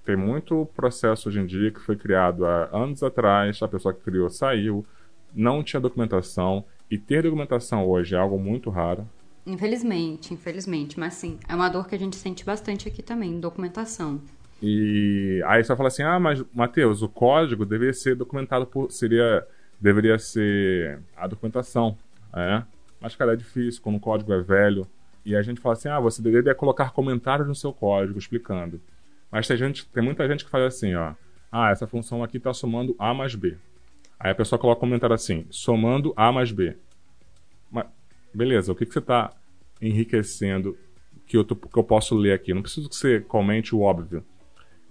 [0.04, 4.00] Tem muito processo hoje em dia que foi criado há anos atrás, a pessoa que
[4.00, 4.84] criou saiu,
[5.32, 9.06] não tinha documentação, e ter documentação hoje é algo muito raro.
[9.46, 10.98] Infelizmente, infelizmente.
[10.98, 14.20] Mas sim, é uma dor que a gente sente bastante aqui também, documentação.
[14.62, 19.46] E aí você fala assim: "Ah, mas Matheus, o código deveria ser documentado por seria
[19.80, 21.96] deveria ser a documentação",
[22.34, 22.62] é?
[23.00, 24.86] Mas cara, é difícil quando o código é velho.
[25.24, 28.80] E a gente fala assim: "Ah, você deveria colocar comentários no seu código explicando".
[29.30, 31.14] Mas tem gente, tem muita gente que faz assim, ó:
[31.50, 33.56] "Ah, essa função aqui está somando a mais b".
[34.20, 36.76] Aí a pessoa coloca um comentário assim: somando A mais B.
[37.70, 37.86] Mas,
[38.34, 39.32] beleza, o que, que você está
[39.80, 40.76] enriquecendo
[41.26, 42.52] que eu, tô, que eu posso ler aqui?
[42.52, 44.22] Não preciso que você comente o óbvio.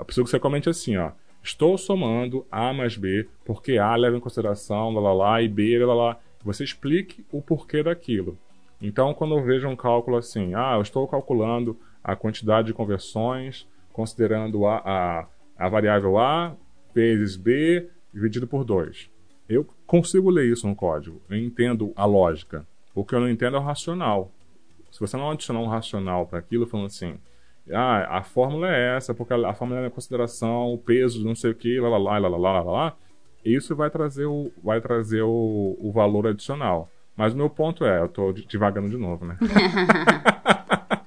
[0.06, 1.12] Que você comente assim: ó.
[1.41, 5.84] Estou somando A mais B porque A leva em consideração lá, lá, lá e B
[5.86, 6.20] lá, lá.
[6.43, 8.38] Você explique o porquê daquilo.
[8.82, 13.68] Então, quando eu vejo um cálculo assim, ah, eu estou calculando a quantidade de conversões
[13.91, 15.28] considerando a, a,
[15.58, 16.56] a variável A
[16.93, 19.10] vezes B dividido por 2.
[19.47, 21.22] Eu consigo ler isso no código.
[21.30, 22.66] Eu entendo a lógica.
[22.95, 24.32] O que eu não entendo é o racional.
[24.91, 27.18] Se você não adicionar um racional para aquilo, falando assim,
[27.72, 31.51] ah, a fórmula é essa, porque a, fórmula é em consideração o peso, não sei
[31.51, 32.97] o que, lá, lá, lá, lá, lá, lá, lá,
[33.43, 36.89] isso vai trazer o, vai trazer o, o valor adicional.
[37.15, 39.38] Mas o meu ponto é, eu estou devagando de novo, né?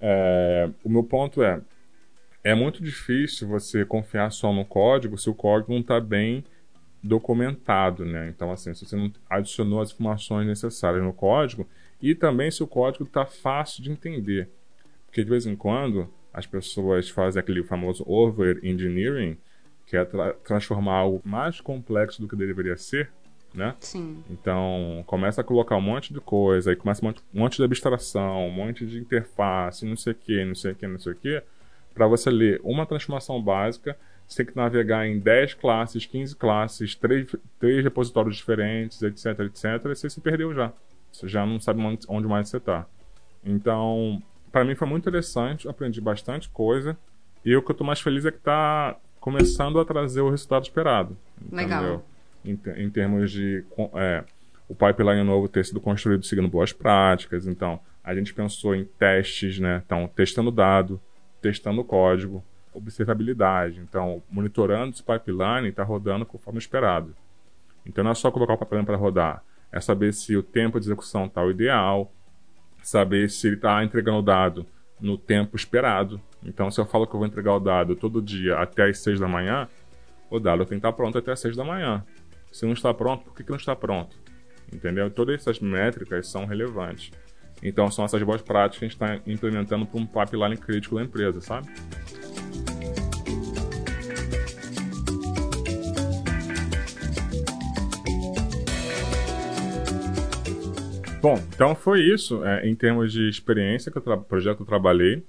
[0.00, 1.60] é, o meu ponto é,
[2.42, 6.44] é muito difícil você confiar só no código se o código não está bem
[7.02, 8.28] documentado, né?
[8.28, 11.66] Então, assim, se você não adicionou as informações necessárias no código
[12.02, 14.50] e também se o código está fácil de entender.
[15.10, 19.36] Porque de vez em quando as pessoas fazem aquele famoso over engineering,
[19.84, 23.10] que é tra transformar algo mais complexo do que deveria ser,
[23.52, 23.74] né?
[23.80, 24.22] Sim.
[24.30, 28.52] Então, começa a colocar um monte de coisa, aí começa um monte, de abstração, um
[28.52, 31.42] monte de interface, não sei o que, não sei o que, não sei o que.
[31.92, 33.98] Para você ler uma transformação básica,
[34.28, 39.64] você tem que navegar em 10 classes, 15 classes, 3, 3 repositórios diferentes, etc, etc,
[39.86, 40.72] e você se perdeu já.
[41.10, 42.86] Você já não sabe onde mais você está.
[43.44, 46.96] Então, para mim foi muito interessante, aprendi bastante coisa,
[47.44, 50.62] e o que eu estou mais feliz é que está começando a trazer o resultado
[50.62, 51.16] esperado.
[51.50, 52.04] Legal.
[52.44, 54.24] Em, em, termos de é,
[54.68, 59.58] o pipeline novo ter sido construído seguindo boas práticas, então a gente pensou em testes,
[59.58, 59.82] né?
[59.84, 61.00] Então, testando dado,
[61.40, 62.42] testando o código,
[62.72, 63.78] observabilidade.
[63.80, 67.14] Então, monitorando esse pipeline está rodando conforme esperado.
[67.84, 70.86] Então, não é só colocar o pipeline para rodar, é saber se o tempo de
[70.86, 72.10] execução está o ideal,
[72.82, 74.66] saber se ele está entregando o dado
[75.00, 76.20] no tempo esperado.
[76.44, 79.20] Então, se eu falo que eu vou entregar o dado todo dia até as 6
[79.20, 79.68] da manhã,
[80.30, 82.04] o dado tem que estar pronto até as 6 da manhã.
[82.52, 84.16] Se não está pronto, por que, que não está pronto?
[84.72, 85.10] Entendeu?
[85.10, 87.10] Todas essas métricas são relevantes.
[87.62, 91.02] Então, são essas boas práticas que a gente está implementando para um pipeline crítico da
[91.02, 91.68] empresa, sabe?
[101.20, 105.22] Bom, então foi isso é, em termos de experiência que o projeto que eu trabalhei.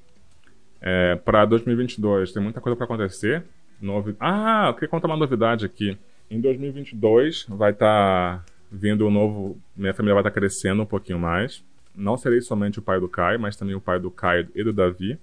[0.81, 3.43] É, para 2022 tem muita coisa para acontecer.
[3.81, 4.15] Novi...
[4.17, 5.97] Ah, eu queria contar uma novidade aqui.
[6.29, 9.57] Em 2022 vai estar tá vindo um novo.
[9.75, 11.61] Minha família vai estar tá crescendo um pouquinho mais.
[11.93, 14.71] Não serei somente o pai do Caio, mas também o pai do Caio e do
[14.71, 15.19] Davi.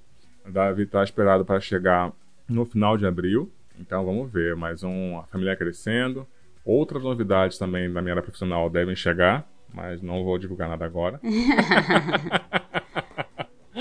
[0.47, 2.13] O Davi está esperado para chegar
[2.47, 3.51] no final de abril.
[3.81, 4.55] Então vamos ver.
[4.55, 6.27] Mais uma família crescendo.
[6.63, 11.21] Outras novidades também na minha área profissional devem chegar mas não vou divulgar nada agora.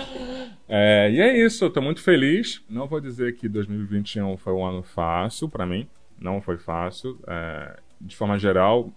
[0.68, 2.64] é, e é isso, estou muito feliz.
[2.70, 5.88] Não vou dizer que 2021 foi um ano fácil para mim,
[6.20, 7.20] não foi fácil.
[7.28, 8.92] É, de forma geral,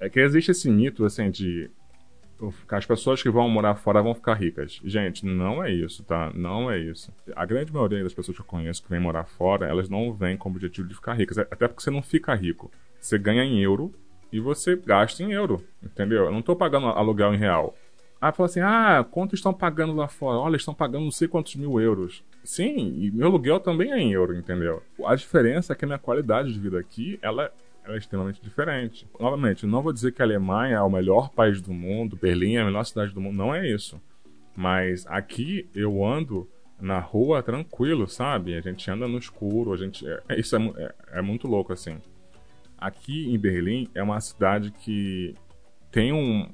[0.00, 1.70] é que existe esse mito assim de
[2.68, 4.78] que as pessoas que vão morar fora vão ficar ricas.
[4.84, 6.30] Gente, não é isso, tá?
[6.34, 7.10] Não é isso.
[7.34, 10.36] A grande maioria das pessoas que eu conheço que vêm morar fora, elas não vêm
[10.36, 11.38] com o objetivo de ficar ricas.
[11.38, 12.70] Até porque você não fica rico.
[13.00, 13.94] Você ganha em euro
[14.32, 16.24] e você gasta em euro, entendeu?
[16.24, 17.74] Eu não estou pagando aluguel em real.
[18.20, 20.38] Aí fala assim: ah, quanto estão pagando lá fora?
[20.38, 22.24] Olha, estão pagando não sei quantos mil euros.
[22.42, 24.82] Sim, e meu aluguel também é em euro, entendeu?
[25.04, 27.52] A diferença é que minha qualidade de vida aqui, ela,
[27.84, 29.06] ela é extremamente diferente.
[29.18, 32.62] Novamente, não vou dizer que a Alemanha é o melhor país do mundo, Berlim é
[32.62, 34.00] a melhor cidade do mundo, não é isso.
[34.56, 36.48] Mas aqui eu ando
[36.80, 38.56] na rua tranquilo, sabe?
[38.56, 40.06] A gente anda no escuro, a gente.
[40.28, 41.98] É, isso é, é, é muito louco, assim
[42.78, 45.34] aqui em Berlim é uma cidade que
[45.90, 46.48] tem um,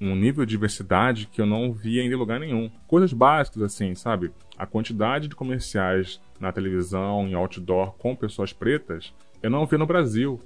[0.00, 2.70] um nível de diversidade que eu não via em lugar nenhum.
[2.86, 4.32] Coisas básicas assim, sabe?
[4.56, 9.12] A quantidade de comerciais na televisão, em outdoor com pessoas pretas,
[9.42, 10.40] eu não vi no Brasil.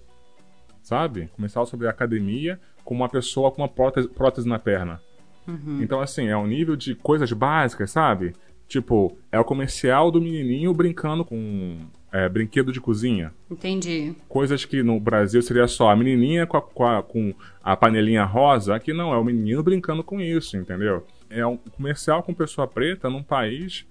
[0.83, 1.29] Sabe?
[1.37, 5.01] Comercial sobre academia com uma pessoa com uma prótese, prótese na perna.
[5.47, 5.83] Uhum.
[5.83, 8.33] Então, assim, é um nível de coisas básicas, sabe?
[8.71, 11.77] Tipo, é o comercial do menininho brincando com
[12.13, 13.35] é, brinquedo de cozinha.
[13.51, 14.15] Entendi.
[14.29, 18.23] Coisas que no Brasil seria só a menininha com a, com a, com a panelinha
[18.23, 21.05] rosa, aqui não, é o menino brincando com isso, entendeu?
[21.29, 23.85] É um comercial com pessoa preta num país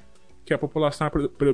[0.45, 1.53] que a população é pre, pre,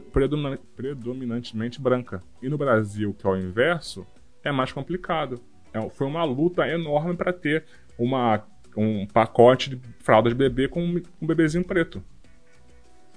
[0.75, 2.21] predominantemente branca.
[2.43, 4.05] E no Brasil, que é o inverso,
[4.43, 5.41] é mais complicado.
[5.73, 7.63] É, foi uma luta enorme para ter
[7.97, 8.45] uma,
[8.77, 12.03] um pacote de fraldas de bebê com um bebezinho preto.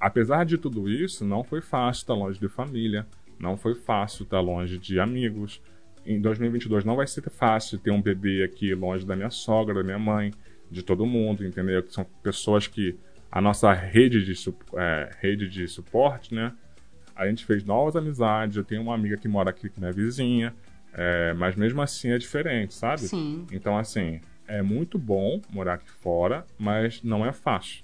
[0.00, 3.06] Apesar de tudo isso, não foi fácil estar longe de família,
[3.38, 5.60] não foi fácil estar longe de amigos.
[6.06, 9.82] Em 2022 não vai ser fácil ter um bebê aqui longe da minha sogra, da
[9.82, 10.32] minha mãe,
[10.70, 11.84] de todo mundo, entendeu?
[11.88, 12.96] São pessoas que
[13.30, 16.52] a nossa rede de, é, rede de suporte, né?
[17.14, 18.56] A gente fez novas amizades.
[18.56, 20.54] Eu tenho uma amiga que mora aqui, que é minha vizinha,
[20.92, 23.02] é, mas mesmo assim é diferente, sabe?
[23.02, 23.46] Sim.
[23.52, 27.82] Então, assim, é muito bom morar aqui fora, mas não é fácil.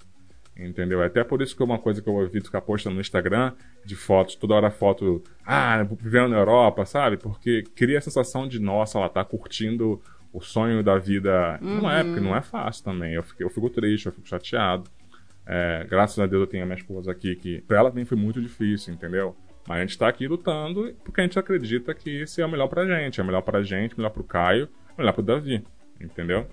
[0.57, 1.03] Entendeu?
[1.03, 3.53] É até por isso que é uma coisa que eu ouvi ficar postando no Instagram
[3.83, 7.17] de fotos, toda hora foto, ah, vivendo na Europa, sabe?
[7.17, 10.01] Porque cria a sensação de, nossa, ela tá curtindo
[10.31, 11.59] o sonho da vida.
[11.61, 11.81] Uhum.
[11.81, 13.13] Não é, porque não é fácil também.
[13.13, 14.89] Eu fico, eu fico triste, eu fico chateado.
[15.45, 18.17] É, graças a Deus eu tenho a minha esposa aqui, que pra ela também foi
[18.17, 19.35] muito difícil, entendeu?
[19.67, 22.67] Mas a gente tá aqui lutando porque a gente acredita que esse é o melhor
[22.67, 23.19] pra gente.
[23.19, 25.63] É melhor pra gente, melhor pro Caio, melhor pro Davi,
[25.99, 26.47] entendeu?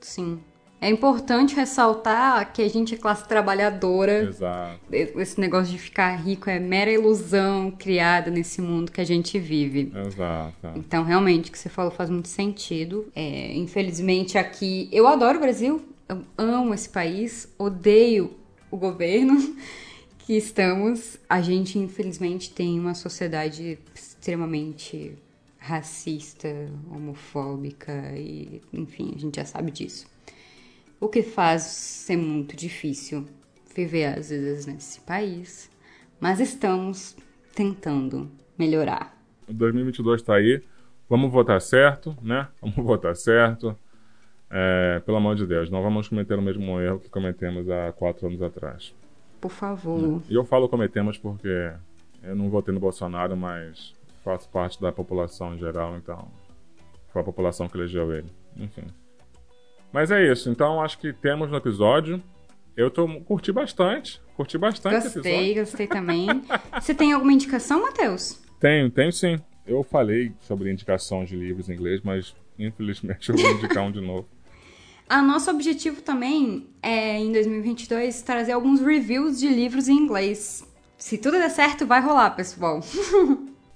[0.00, 0.42] Sim.
[0.82, 4.24] É importante ressaltar que a gente é classe trabalhadora.
[4.24, 4.80] Exato.
[4.90, 9.92] Esse negócio de ficar rico é mera ilusão criada nesse mundo que a gente vive.
[9.94, 10.72] Exato.
[10.74, 13.06] Então, realmente, o que você falou faz muito sentido.
[13.14, 14.88] É, infelizmente, aqui.
[14.90, 18.34] Eu adoro o Brasil, eu amo esse país, odeio
[18.68, 19.54] o governo
[20.18, 21.16] que estamos.
[21.30, 25.16] A gente, infelizmente, tem uma sociedade extremamente
[25.58, 26.48] racista,
[26.90, 30.10] homofóbica e, enfim, a gente já sabe disso
[31.02, 33.26] o que faz ser muito difícil
[33.74, 35.68] viver às vezes nesse país,
[36.20, 37.16] mas estamos
[37.56, 39.12] tentando melhorar.
[39.48, 40.62] 2022 está aí,
[41.10, 42.46] vamos votar certo, né?
[42.62, 43.76] Vamos votar certo.
[44.48, 48.26] É, pelo amor de Deus, não vamos cometer o mesmo erro que cometemos há quatro
[48.28, 48.94] anos atrás.
[49.40, 50.22] Por favor.
[50.28, 51.72] E eu falo cometemos porque
[52.22, 53.92] eu não votei no Bolsonaro, mas
[54.22, 56.28] faço parte da população em geral, então
[57.08, 58.28] foi a população que elegeu ele.
[58.56, 58.84] Enfim.
[59.92, 60.50] Mas é isso.
[60.50, 62.22] Então acho que temos no episódio.
[62.76, 64.20] Eu tô, curti bastante.
[64.34, 66.26] Curti bastante Gostei, gostei também.
[66.80, 68.40] Você tem alguma indicação, Matheus?
[68.58, 69.38] Tenho, tenho sim.
[69.66, 74.00] Eu falei sobre indicação de livros em inglês, mas infelizmente eu vou indicar um de
[74.00, 74.26] novo.
[75.08, 80.66] A nosso objetivo também é, em 2022, trazer alguns reviews de livros em inglês.
[80.96, 82.80] Se tudo der certo, vai rolar, pessoal.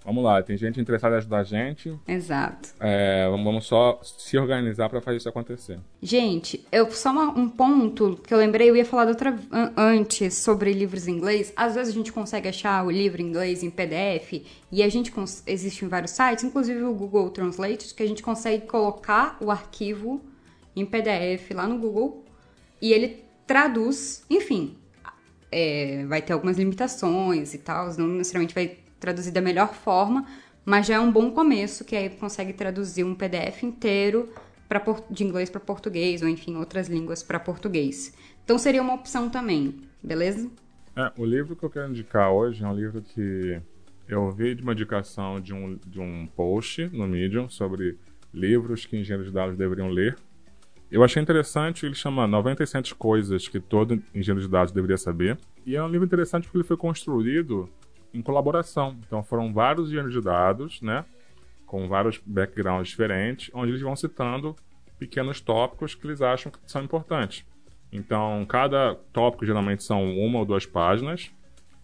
[0.07, 1.99] Vamos lá, tem gente interessada em ajudar a gente.
[2.07, 2.69] Exato.
[2.79, 5.81] É, vamos só se organizar para fazer isso acontecer.
[6.01, 9.37] Gente, eu só uma, um ponto que eu lembrei, eu ia falar outra
[9.77, 11.53] antes sobre livros em inglês.
[11.57, 15.13] Às vezes a gente consegue achar o livro em inglês em PDF e a gente
[15.45, 20.23] existe em vários sites, inclusive o Google Translate, que a gente consegue colocar o arquivo
[20.77, 22.25] em PDF lá no Google
[22.81, 24.77] e ele traduz, enfim,
[25.51, 30.27] é, vai ter algumas limitações e tal, não necessariamente vai traduzir da melhor forma,
[30.65, 34.29] mas já é um bom começo, que aí consegue traduzir um PDF inteiro
[34.69, 38.15] pra, de inglês para português, ou enfim, outras línguas para português.
[38.45, 40.51] Então seria uma opção também, beleza?
[40.97, 43.61] É, o livro que eu quero indicar hoje é um livro que
[44.09, 47.99] eu vi de uma indicação de um, de um post no Medium sobre
[48.33, 50.17] livros que engenheiros de dados deveriam ler.
[50.91, 55.37] Eu achei interessante, ele chama 97 coisas que todo engenheiro de dados deveria saber.
[55.65, 57.69] E é um livro interessante porque ele foi construído
[58.17, 58.97] em colaboração.
[59.07, 61.05] Então foram vários engenheiros de dados, né?
[61.67, 64.55] Com vários backgrounds diferentes, onde eles vão citando
[64.99, 67.45] pequenos tópicos que eles acham que são importantes.
[67.93, 71.31] Então, cada tópico geralmente são uma ou duas páginas.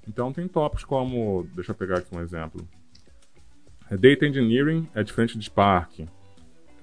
[0.06, 1.46] Então, tem tópicos como.
[1.54, 2.66] Deixa eu pegar aqui um exemplo.
[3.90, 6.00] Data Engineering é diferente de Spark.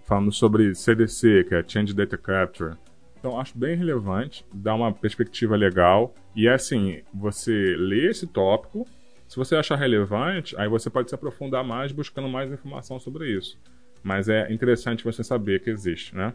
[0.05, 2.75] Falando sobre CDC, que é Change Data Capture.
[3.19, 6.13] Então, acho bem relevante, dá uma perspectiva legal.
[6.35, 8.87] E é assim: você lê esse tópico,
[9.29, 13.59] se você achar relevante, aí você pode se aprofundar mais buscando mais informação sobre isso.
[14.01, 16.33] Mas é interessante você saber que existe, né?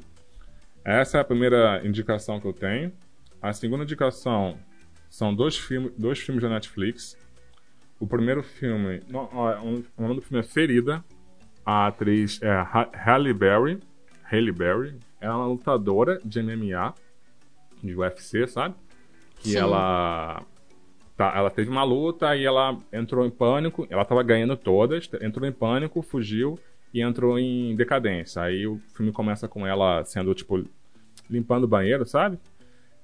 [0.84, 2.92] Essa é a primeira indicação que eu tenho.
[3.42, 4.57] A segunda indicação
[5.11, 7.18] são dois, filme, dois filmes da Netflix.
[7.99, 11.05] O primeiro filme, o nome do filme é Ferida.
[11.66, 13.80] A atriz é Halle Berry.
[14.30, 14.95] Halle Berry.
[15.20, 16.95] Ela é uma lutadora de MMA.
[17.82, 18.76] de UFC, sabe?
[19.40, 19.57] Que Sim.
[19.57, 20.42] ela
[21.17, 25.49] tá, ela teve uma luta e ela entrou em pânico, ela tava ganhando todas, entrou
[25.49, 26.59] em pânico, fugiu
[26.93, 28.43] e entrou em decadência.
[28.43, 30.65] Aí o filme começa com ela sendo tipo
[31.29, 32.39] limpando o banheiro, sabe?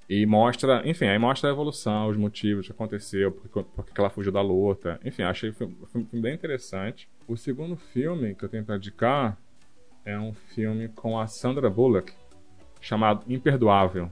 [0.09, 4.33] E mostra, enfim, aí mostra a evolução, os motivos que aconteceu, porque, porque ela fugiu
[4.33, 4.99] da luta.
[5.05, 7.09] Enfim, achei o filme, filme bem interessante.
[7.29, 9.39] O segundo filme que eu tenho pra indicar
[10.05, 12.13] é um filme com a Sandra Bullock,
[12.81, 14.11] chamado Imperdoável.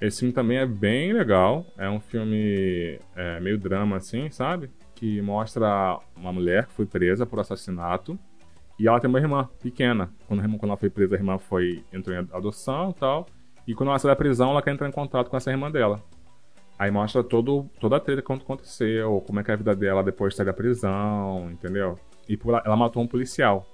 [0.00, 1.66] Esse filme também é bem legal.
[1.76, 4.70] É um filme é, meio drama, assim, sabe?
[4.94, 8.18] Que mostra uma mulher que foi presa por assassinato.
[8.78, 10.10] E ela tem uma irmã pequena.
[10.26, 13.26] Quando, irmã- quando ela foi presa, a irmã foi, entrou em adoção e tal.
[13.66, 16.02] E quando ela sai da prisão, ela quer entrar em contato com essa irmã dela.
[16.78, 20.02] Aí mostra todo, toda a treta que aconteceu, como é que é a vida dela
[20.02, 21.98] depois de sair da prisão, entendeu?
[22.26, 23.66] E por, ela matou um policial.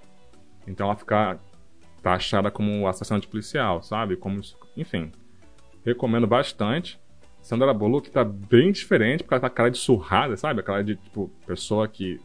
[0.66, 1.38] Então ela fica
[2.02, 4.16] taxada como assassina de policial, sabe?
[4.16, 4.40] Como,
[4.76, 5.12] enfim.
[5.86, 6.98] Recomendo bastante.
[7.40, 10.58] Sandra Bullock tá bem diferente, porque ela tá com cara de surrada, sabe?
[10.58, 12.20] Aquela de, tipo, pessoa que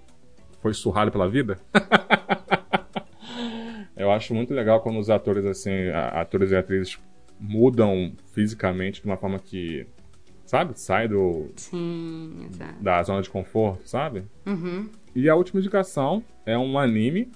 [0.62, 1.60] foi surrada pela vida.
[3.96, 6.98] Eu acho muito legal quando os atores, assim, atores e atrizes
[7.40, 9.86] mudam fisicamente de uma forma que,
[10.44, 10.80] sabe?
[10.80, 12.82] Sai do, Sim, exato.
[12.82, 14.24] da zona de conforto, sabe?
[14.44, 14.90] Uhum.
[15.16, 17.32] E a última indicação é um anime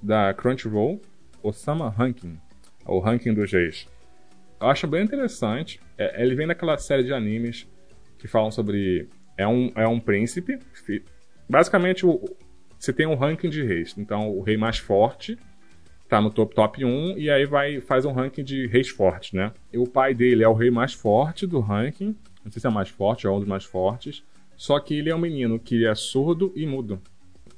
[0.00, 1.02] da Crunchyroll,
[1.42, 2.38] Osama Ranking,
[2.84, 3.88] o Ranking dos Reis.
[4.60, 5.80] Eu acho bem interessante.
[5.98, 7.68] É, ele vem daquela série de animes
[8.18, 9.08] que falam sobre.
[9.36, 10.58] É um, é um príncipe.
[11.48, 12.24] Basicamente, o,
[12.78, 13.94] você tem um ranking de reis.
[13.98, 15.38] Então, o rei mais forte
[16.08, 19.52] tá no top top 1 e aí vai faz um ranking de reis fortes, né?
[19.72, 22.16] E o pai dele é o rei mais forte do ranking.
[22.44, 24.22] Não sei se é mais forte ou é um dos mais fortes.
[24.56, 27.00] Só que ele é um menino que é surdo e mudo.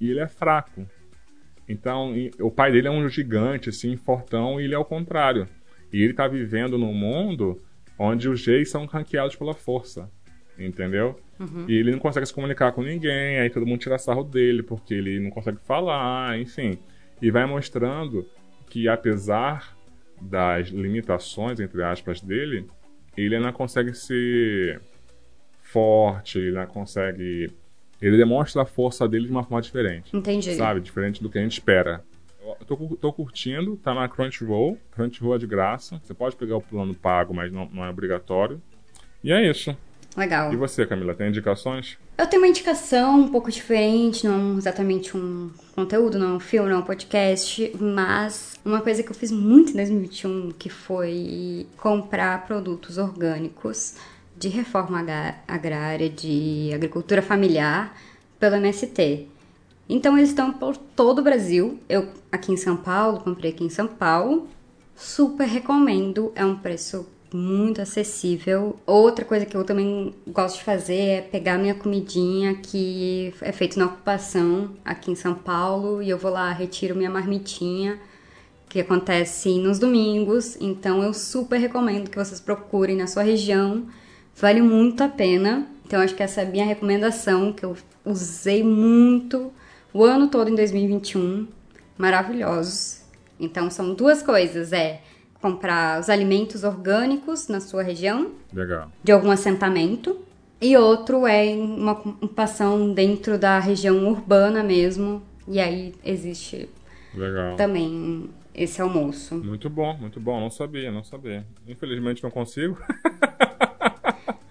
[0.00, 0.86] E ele é fraco.
[1.68, 5.46] Então, e- o pai dele é um gigante, assim, fortão, e ele é o contrário.
[5.92, 7.60] E ele tá vivendo num mundo
[7.98, 10.10] onde os reis são ranqueados pela força.
[10.58, 11.18] Entendeu?
[11.68, 14.92] E ele não consegue se comunicar com ninguém, aí todo mundo tira sarro dele, porque
[14.92, 16.78] ele não consegue falar, enfim.
[17.22, 18.26] E vai mostrando
[18.68, 19.76] que, apesar
[20.20, 22.66] das limitações, entre aspas, dele,
[23.16, 24.80] ele ainda consegue ser
[25.62, 27.52] forte, ele ainda consegue.
[28.00, 30.16] Ele demonstra a força dele de uma forma diferente.
[30.16, 30.54] Entendi.
[30.54, 30.80] Sabe?
[30.80, 32.02] Diferente do que a gente espera.
[32.66, 34.78] Tô, tô curtindo, tá na Crunchyroll.
[34.92, 36.00] Crunchyroll é de graça.
[36.04, 38.60] Você pode pegar o plano pago, mas não, não é obrigatório.
[39.22, 39.76] E é isso.
[40.16, 40.52] Legal.
[40.52, 41.96] E você, Camila, tem indicações?
[42.16, 46.68] Eu tenho uma indicação um pouco diferente, não exatamente um conteúdo, não é um filme,
[46.68, 51.68] não é um podcast, mas uma coisa que eu fiz muito em 2021 que foi
[51.76, 53.94] comprar produtos orgânicos
[54.36, 55.04] de reforma
[55.46, 57.96] agrária, de agricultura familiar,
[58.38, 59.28] pelo MST.
[59.88, 61.78] Então eles estão por todo o Brasil.
[61.88, 64.48] Eu aqui em São Paulo, comprei aqui em São Paulo.
[64.94, 68.76] Super recomendo, é um preço muito acessível.
[68.86, 73.78] Outra coisa que eu também gosto de fazer é pegar minha comidinha que é feita
[73.78, 77.98] na ocupação aqui em São Paulo e eu vou lá, retiro minha marmitinha,
[78.68, 80.56] que acontece nos domingos.
[80.60, 83.86] Então eu super recomendo que vocês procurem na sua região.
[84.36, 85.66] Vale muito a pena.
[85.86, 89.50] Então acho que essa é a minha recomendação, que eu usei muito
[89.98, 91.48] o ano todo em 2021.
[91.96, 93.02] Maravilhosos.
[93.40, 95.00] Então são duas coisas, é
[95.40, 98.90] comprar os alimentos orgânicos na sua região, Legal.
[99.02, 100.16] de algum assentamento,
[100.60, 106.68] e outro é em uma ocupação dentro da região urbana mesmo, e aí existe
[107.14, 107.56] Legal.
[107.56, 109.36] também esse almoço.
[109.36, 110.40] Muito bom, muito bom.
[110.40, 111.44] Não sabia, não sabia.
[111.66, 112.76] Infelizmente não consigo.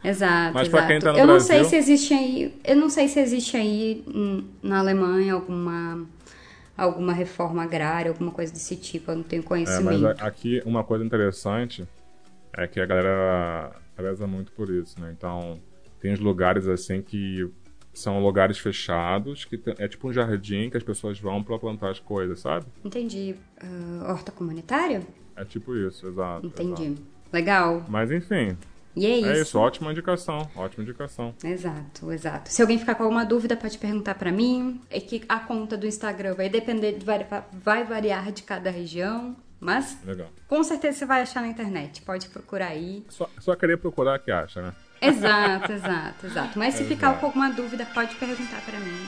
[0.07, 0.87] Exato, Mas exato.
[0.87, 3.57] quem tá no eu não Brasil- sei se existe aí, eu não sei se existe
[3.57, 4.03] aí
[4.63, 6.05] na Alemanha alguma
[6.77, 10.23] alguma reforma agrária, alguma coisa desse tipo, eu não tenho É, mas conhecimento.
[10.23, 11.87] aqui uma coisa interessante
[12.53, 15.11] é que a galera preza muito por isso, né?
[15.17, 15.59] Então,
[15.99, 17.49] tem os lugares assim que
[17.91, 21.99] são lugares fechados, que é tipo um jardim que as pessoas vão pra plantar as
[21.99, 22.67] coisas, sabe?
[22.85, 23.33] Entendi.
[23.59, 25.01] Ah, horta comunitária?
[25.35, 26.45] É tipo isso, exato.
[26.45, 26.83] Entendi.
[26.83, 27.01] exato.
[27.33, 27.83] Legal.
[27.89, 28.55] Mas enfim,
[28.97, 29.29] E é isso.
[29.29, 31.35] é isso, ótima indicação, ótima indicação.
[31.43, 32.51] Exato, exato.
[32.51, 34.81] Se alguém ficar com alguma dúvida, pode perguntar pra mim.
[34.89, 36.97] É que a conta do Instagram vai depender,
[37.63, 40.29] vai variar de cada região, mas Legal.
[40.47, 42.01] com certeza você vai achar na internet.
[42.01, 43.05] Pode procurar aí.
[43.09, 44.73] Só, só querer procurar que acha, né?
[44.99, 46.57] Exato, exato, exato.
[46.57, 47.19] Mas se ficar Exato.
[47.19, 49.07] com alguma dúvida, pode perguntar pra mim,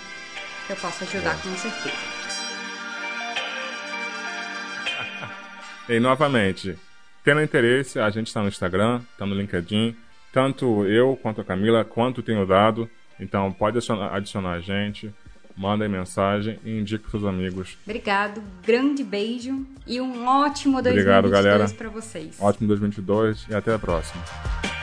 [0.67, 1.95] que eu posso ajudar com certeza.
[5.89, 6.77] E novamente,
[7.23, 9.95] tendo interesse, a gente está no Instagram, está no LinkedIn,
[10.31, 12.89] tanto eu quanto a Camila, quanto tenho dado.
[13.19, 15.13] Então pode adicionar, adicionar a gente,
[15.55, 17.77] mandem mensagem e indiquem seus amigos.
[17.85, 21.69] Obrigado, grande beijo e um ótimo Obrigado, 2022 galera.
[21.69, 22.37] para vocês.
[22.39, 24.78] Ótimo 2022 e até a próxima.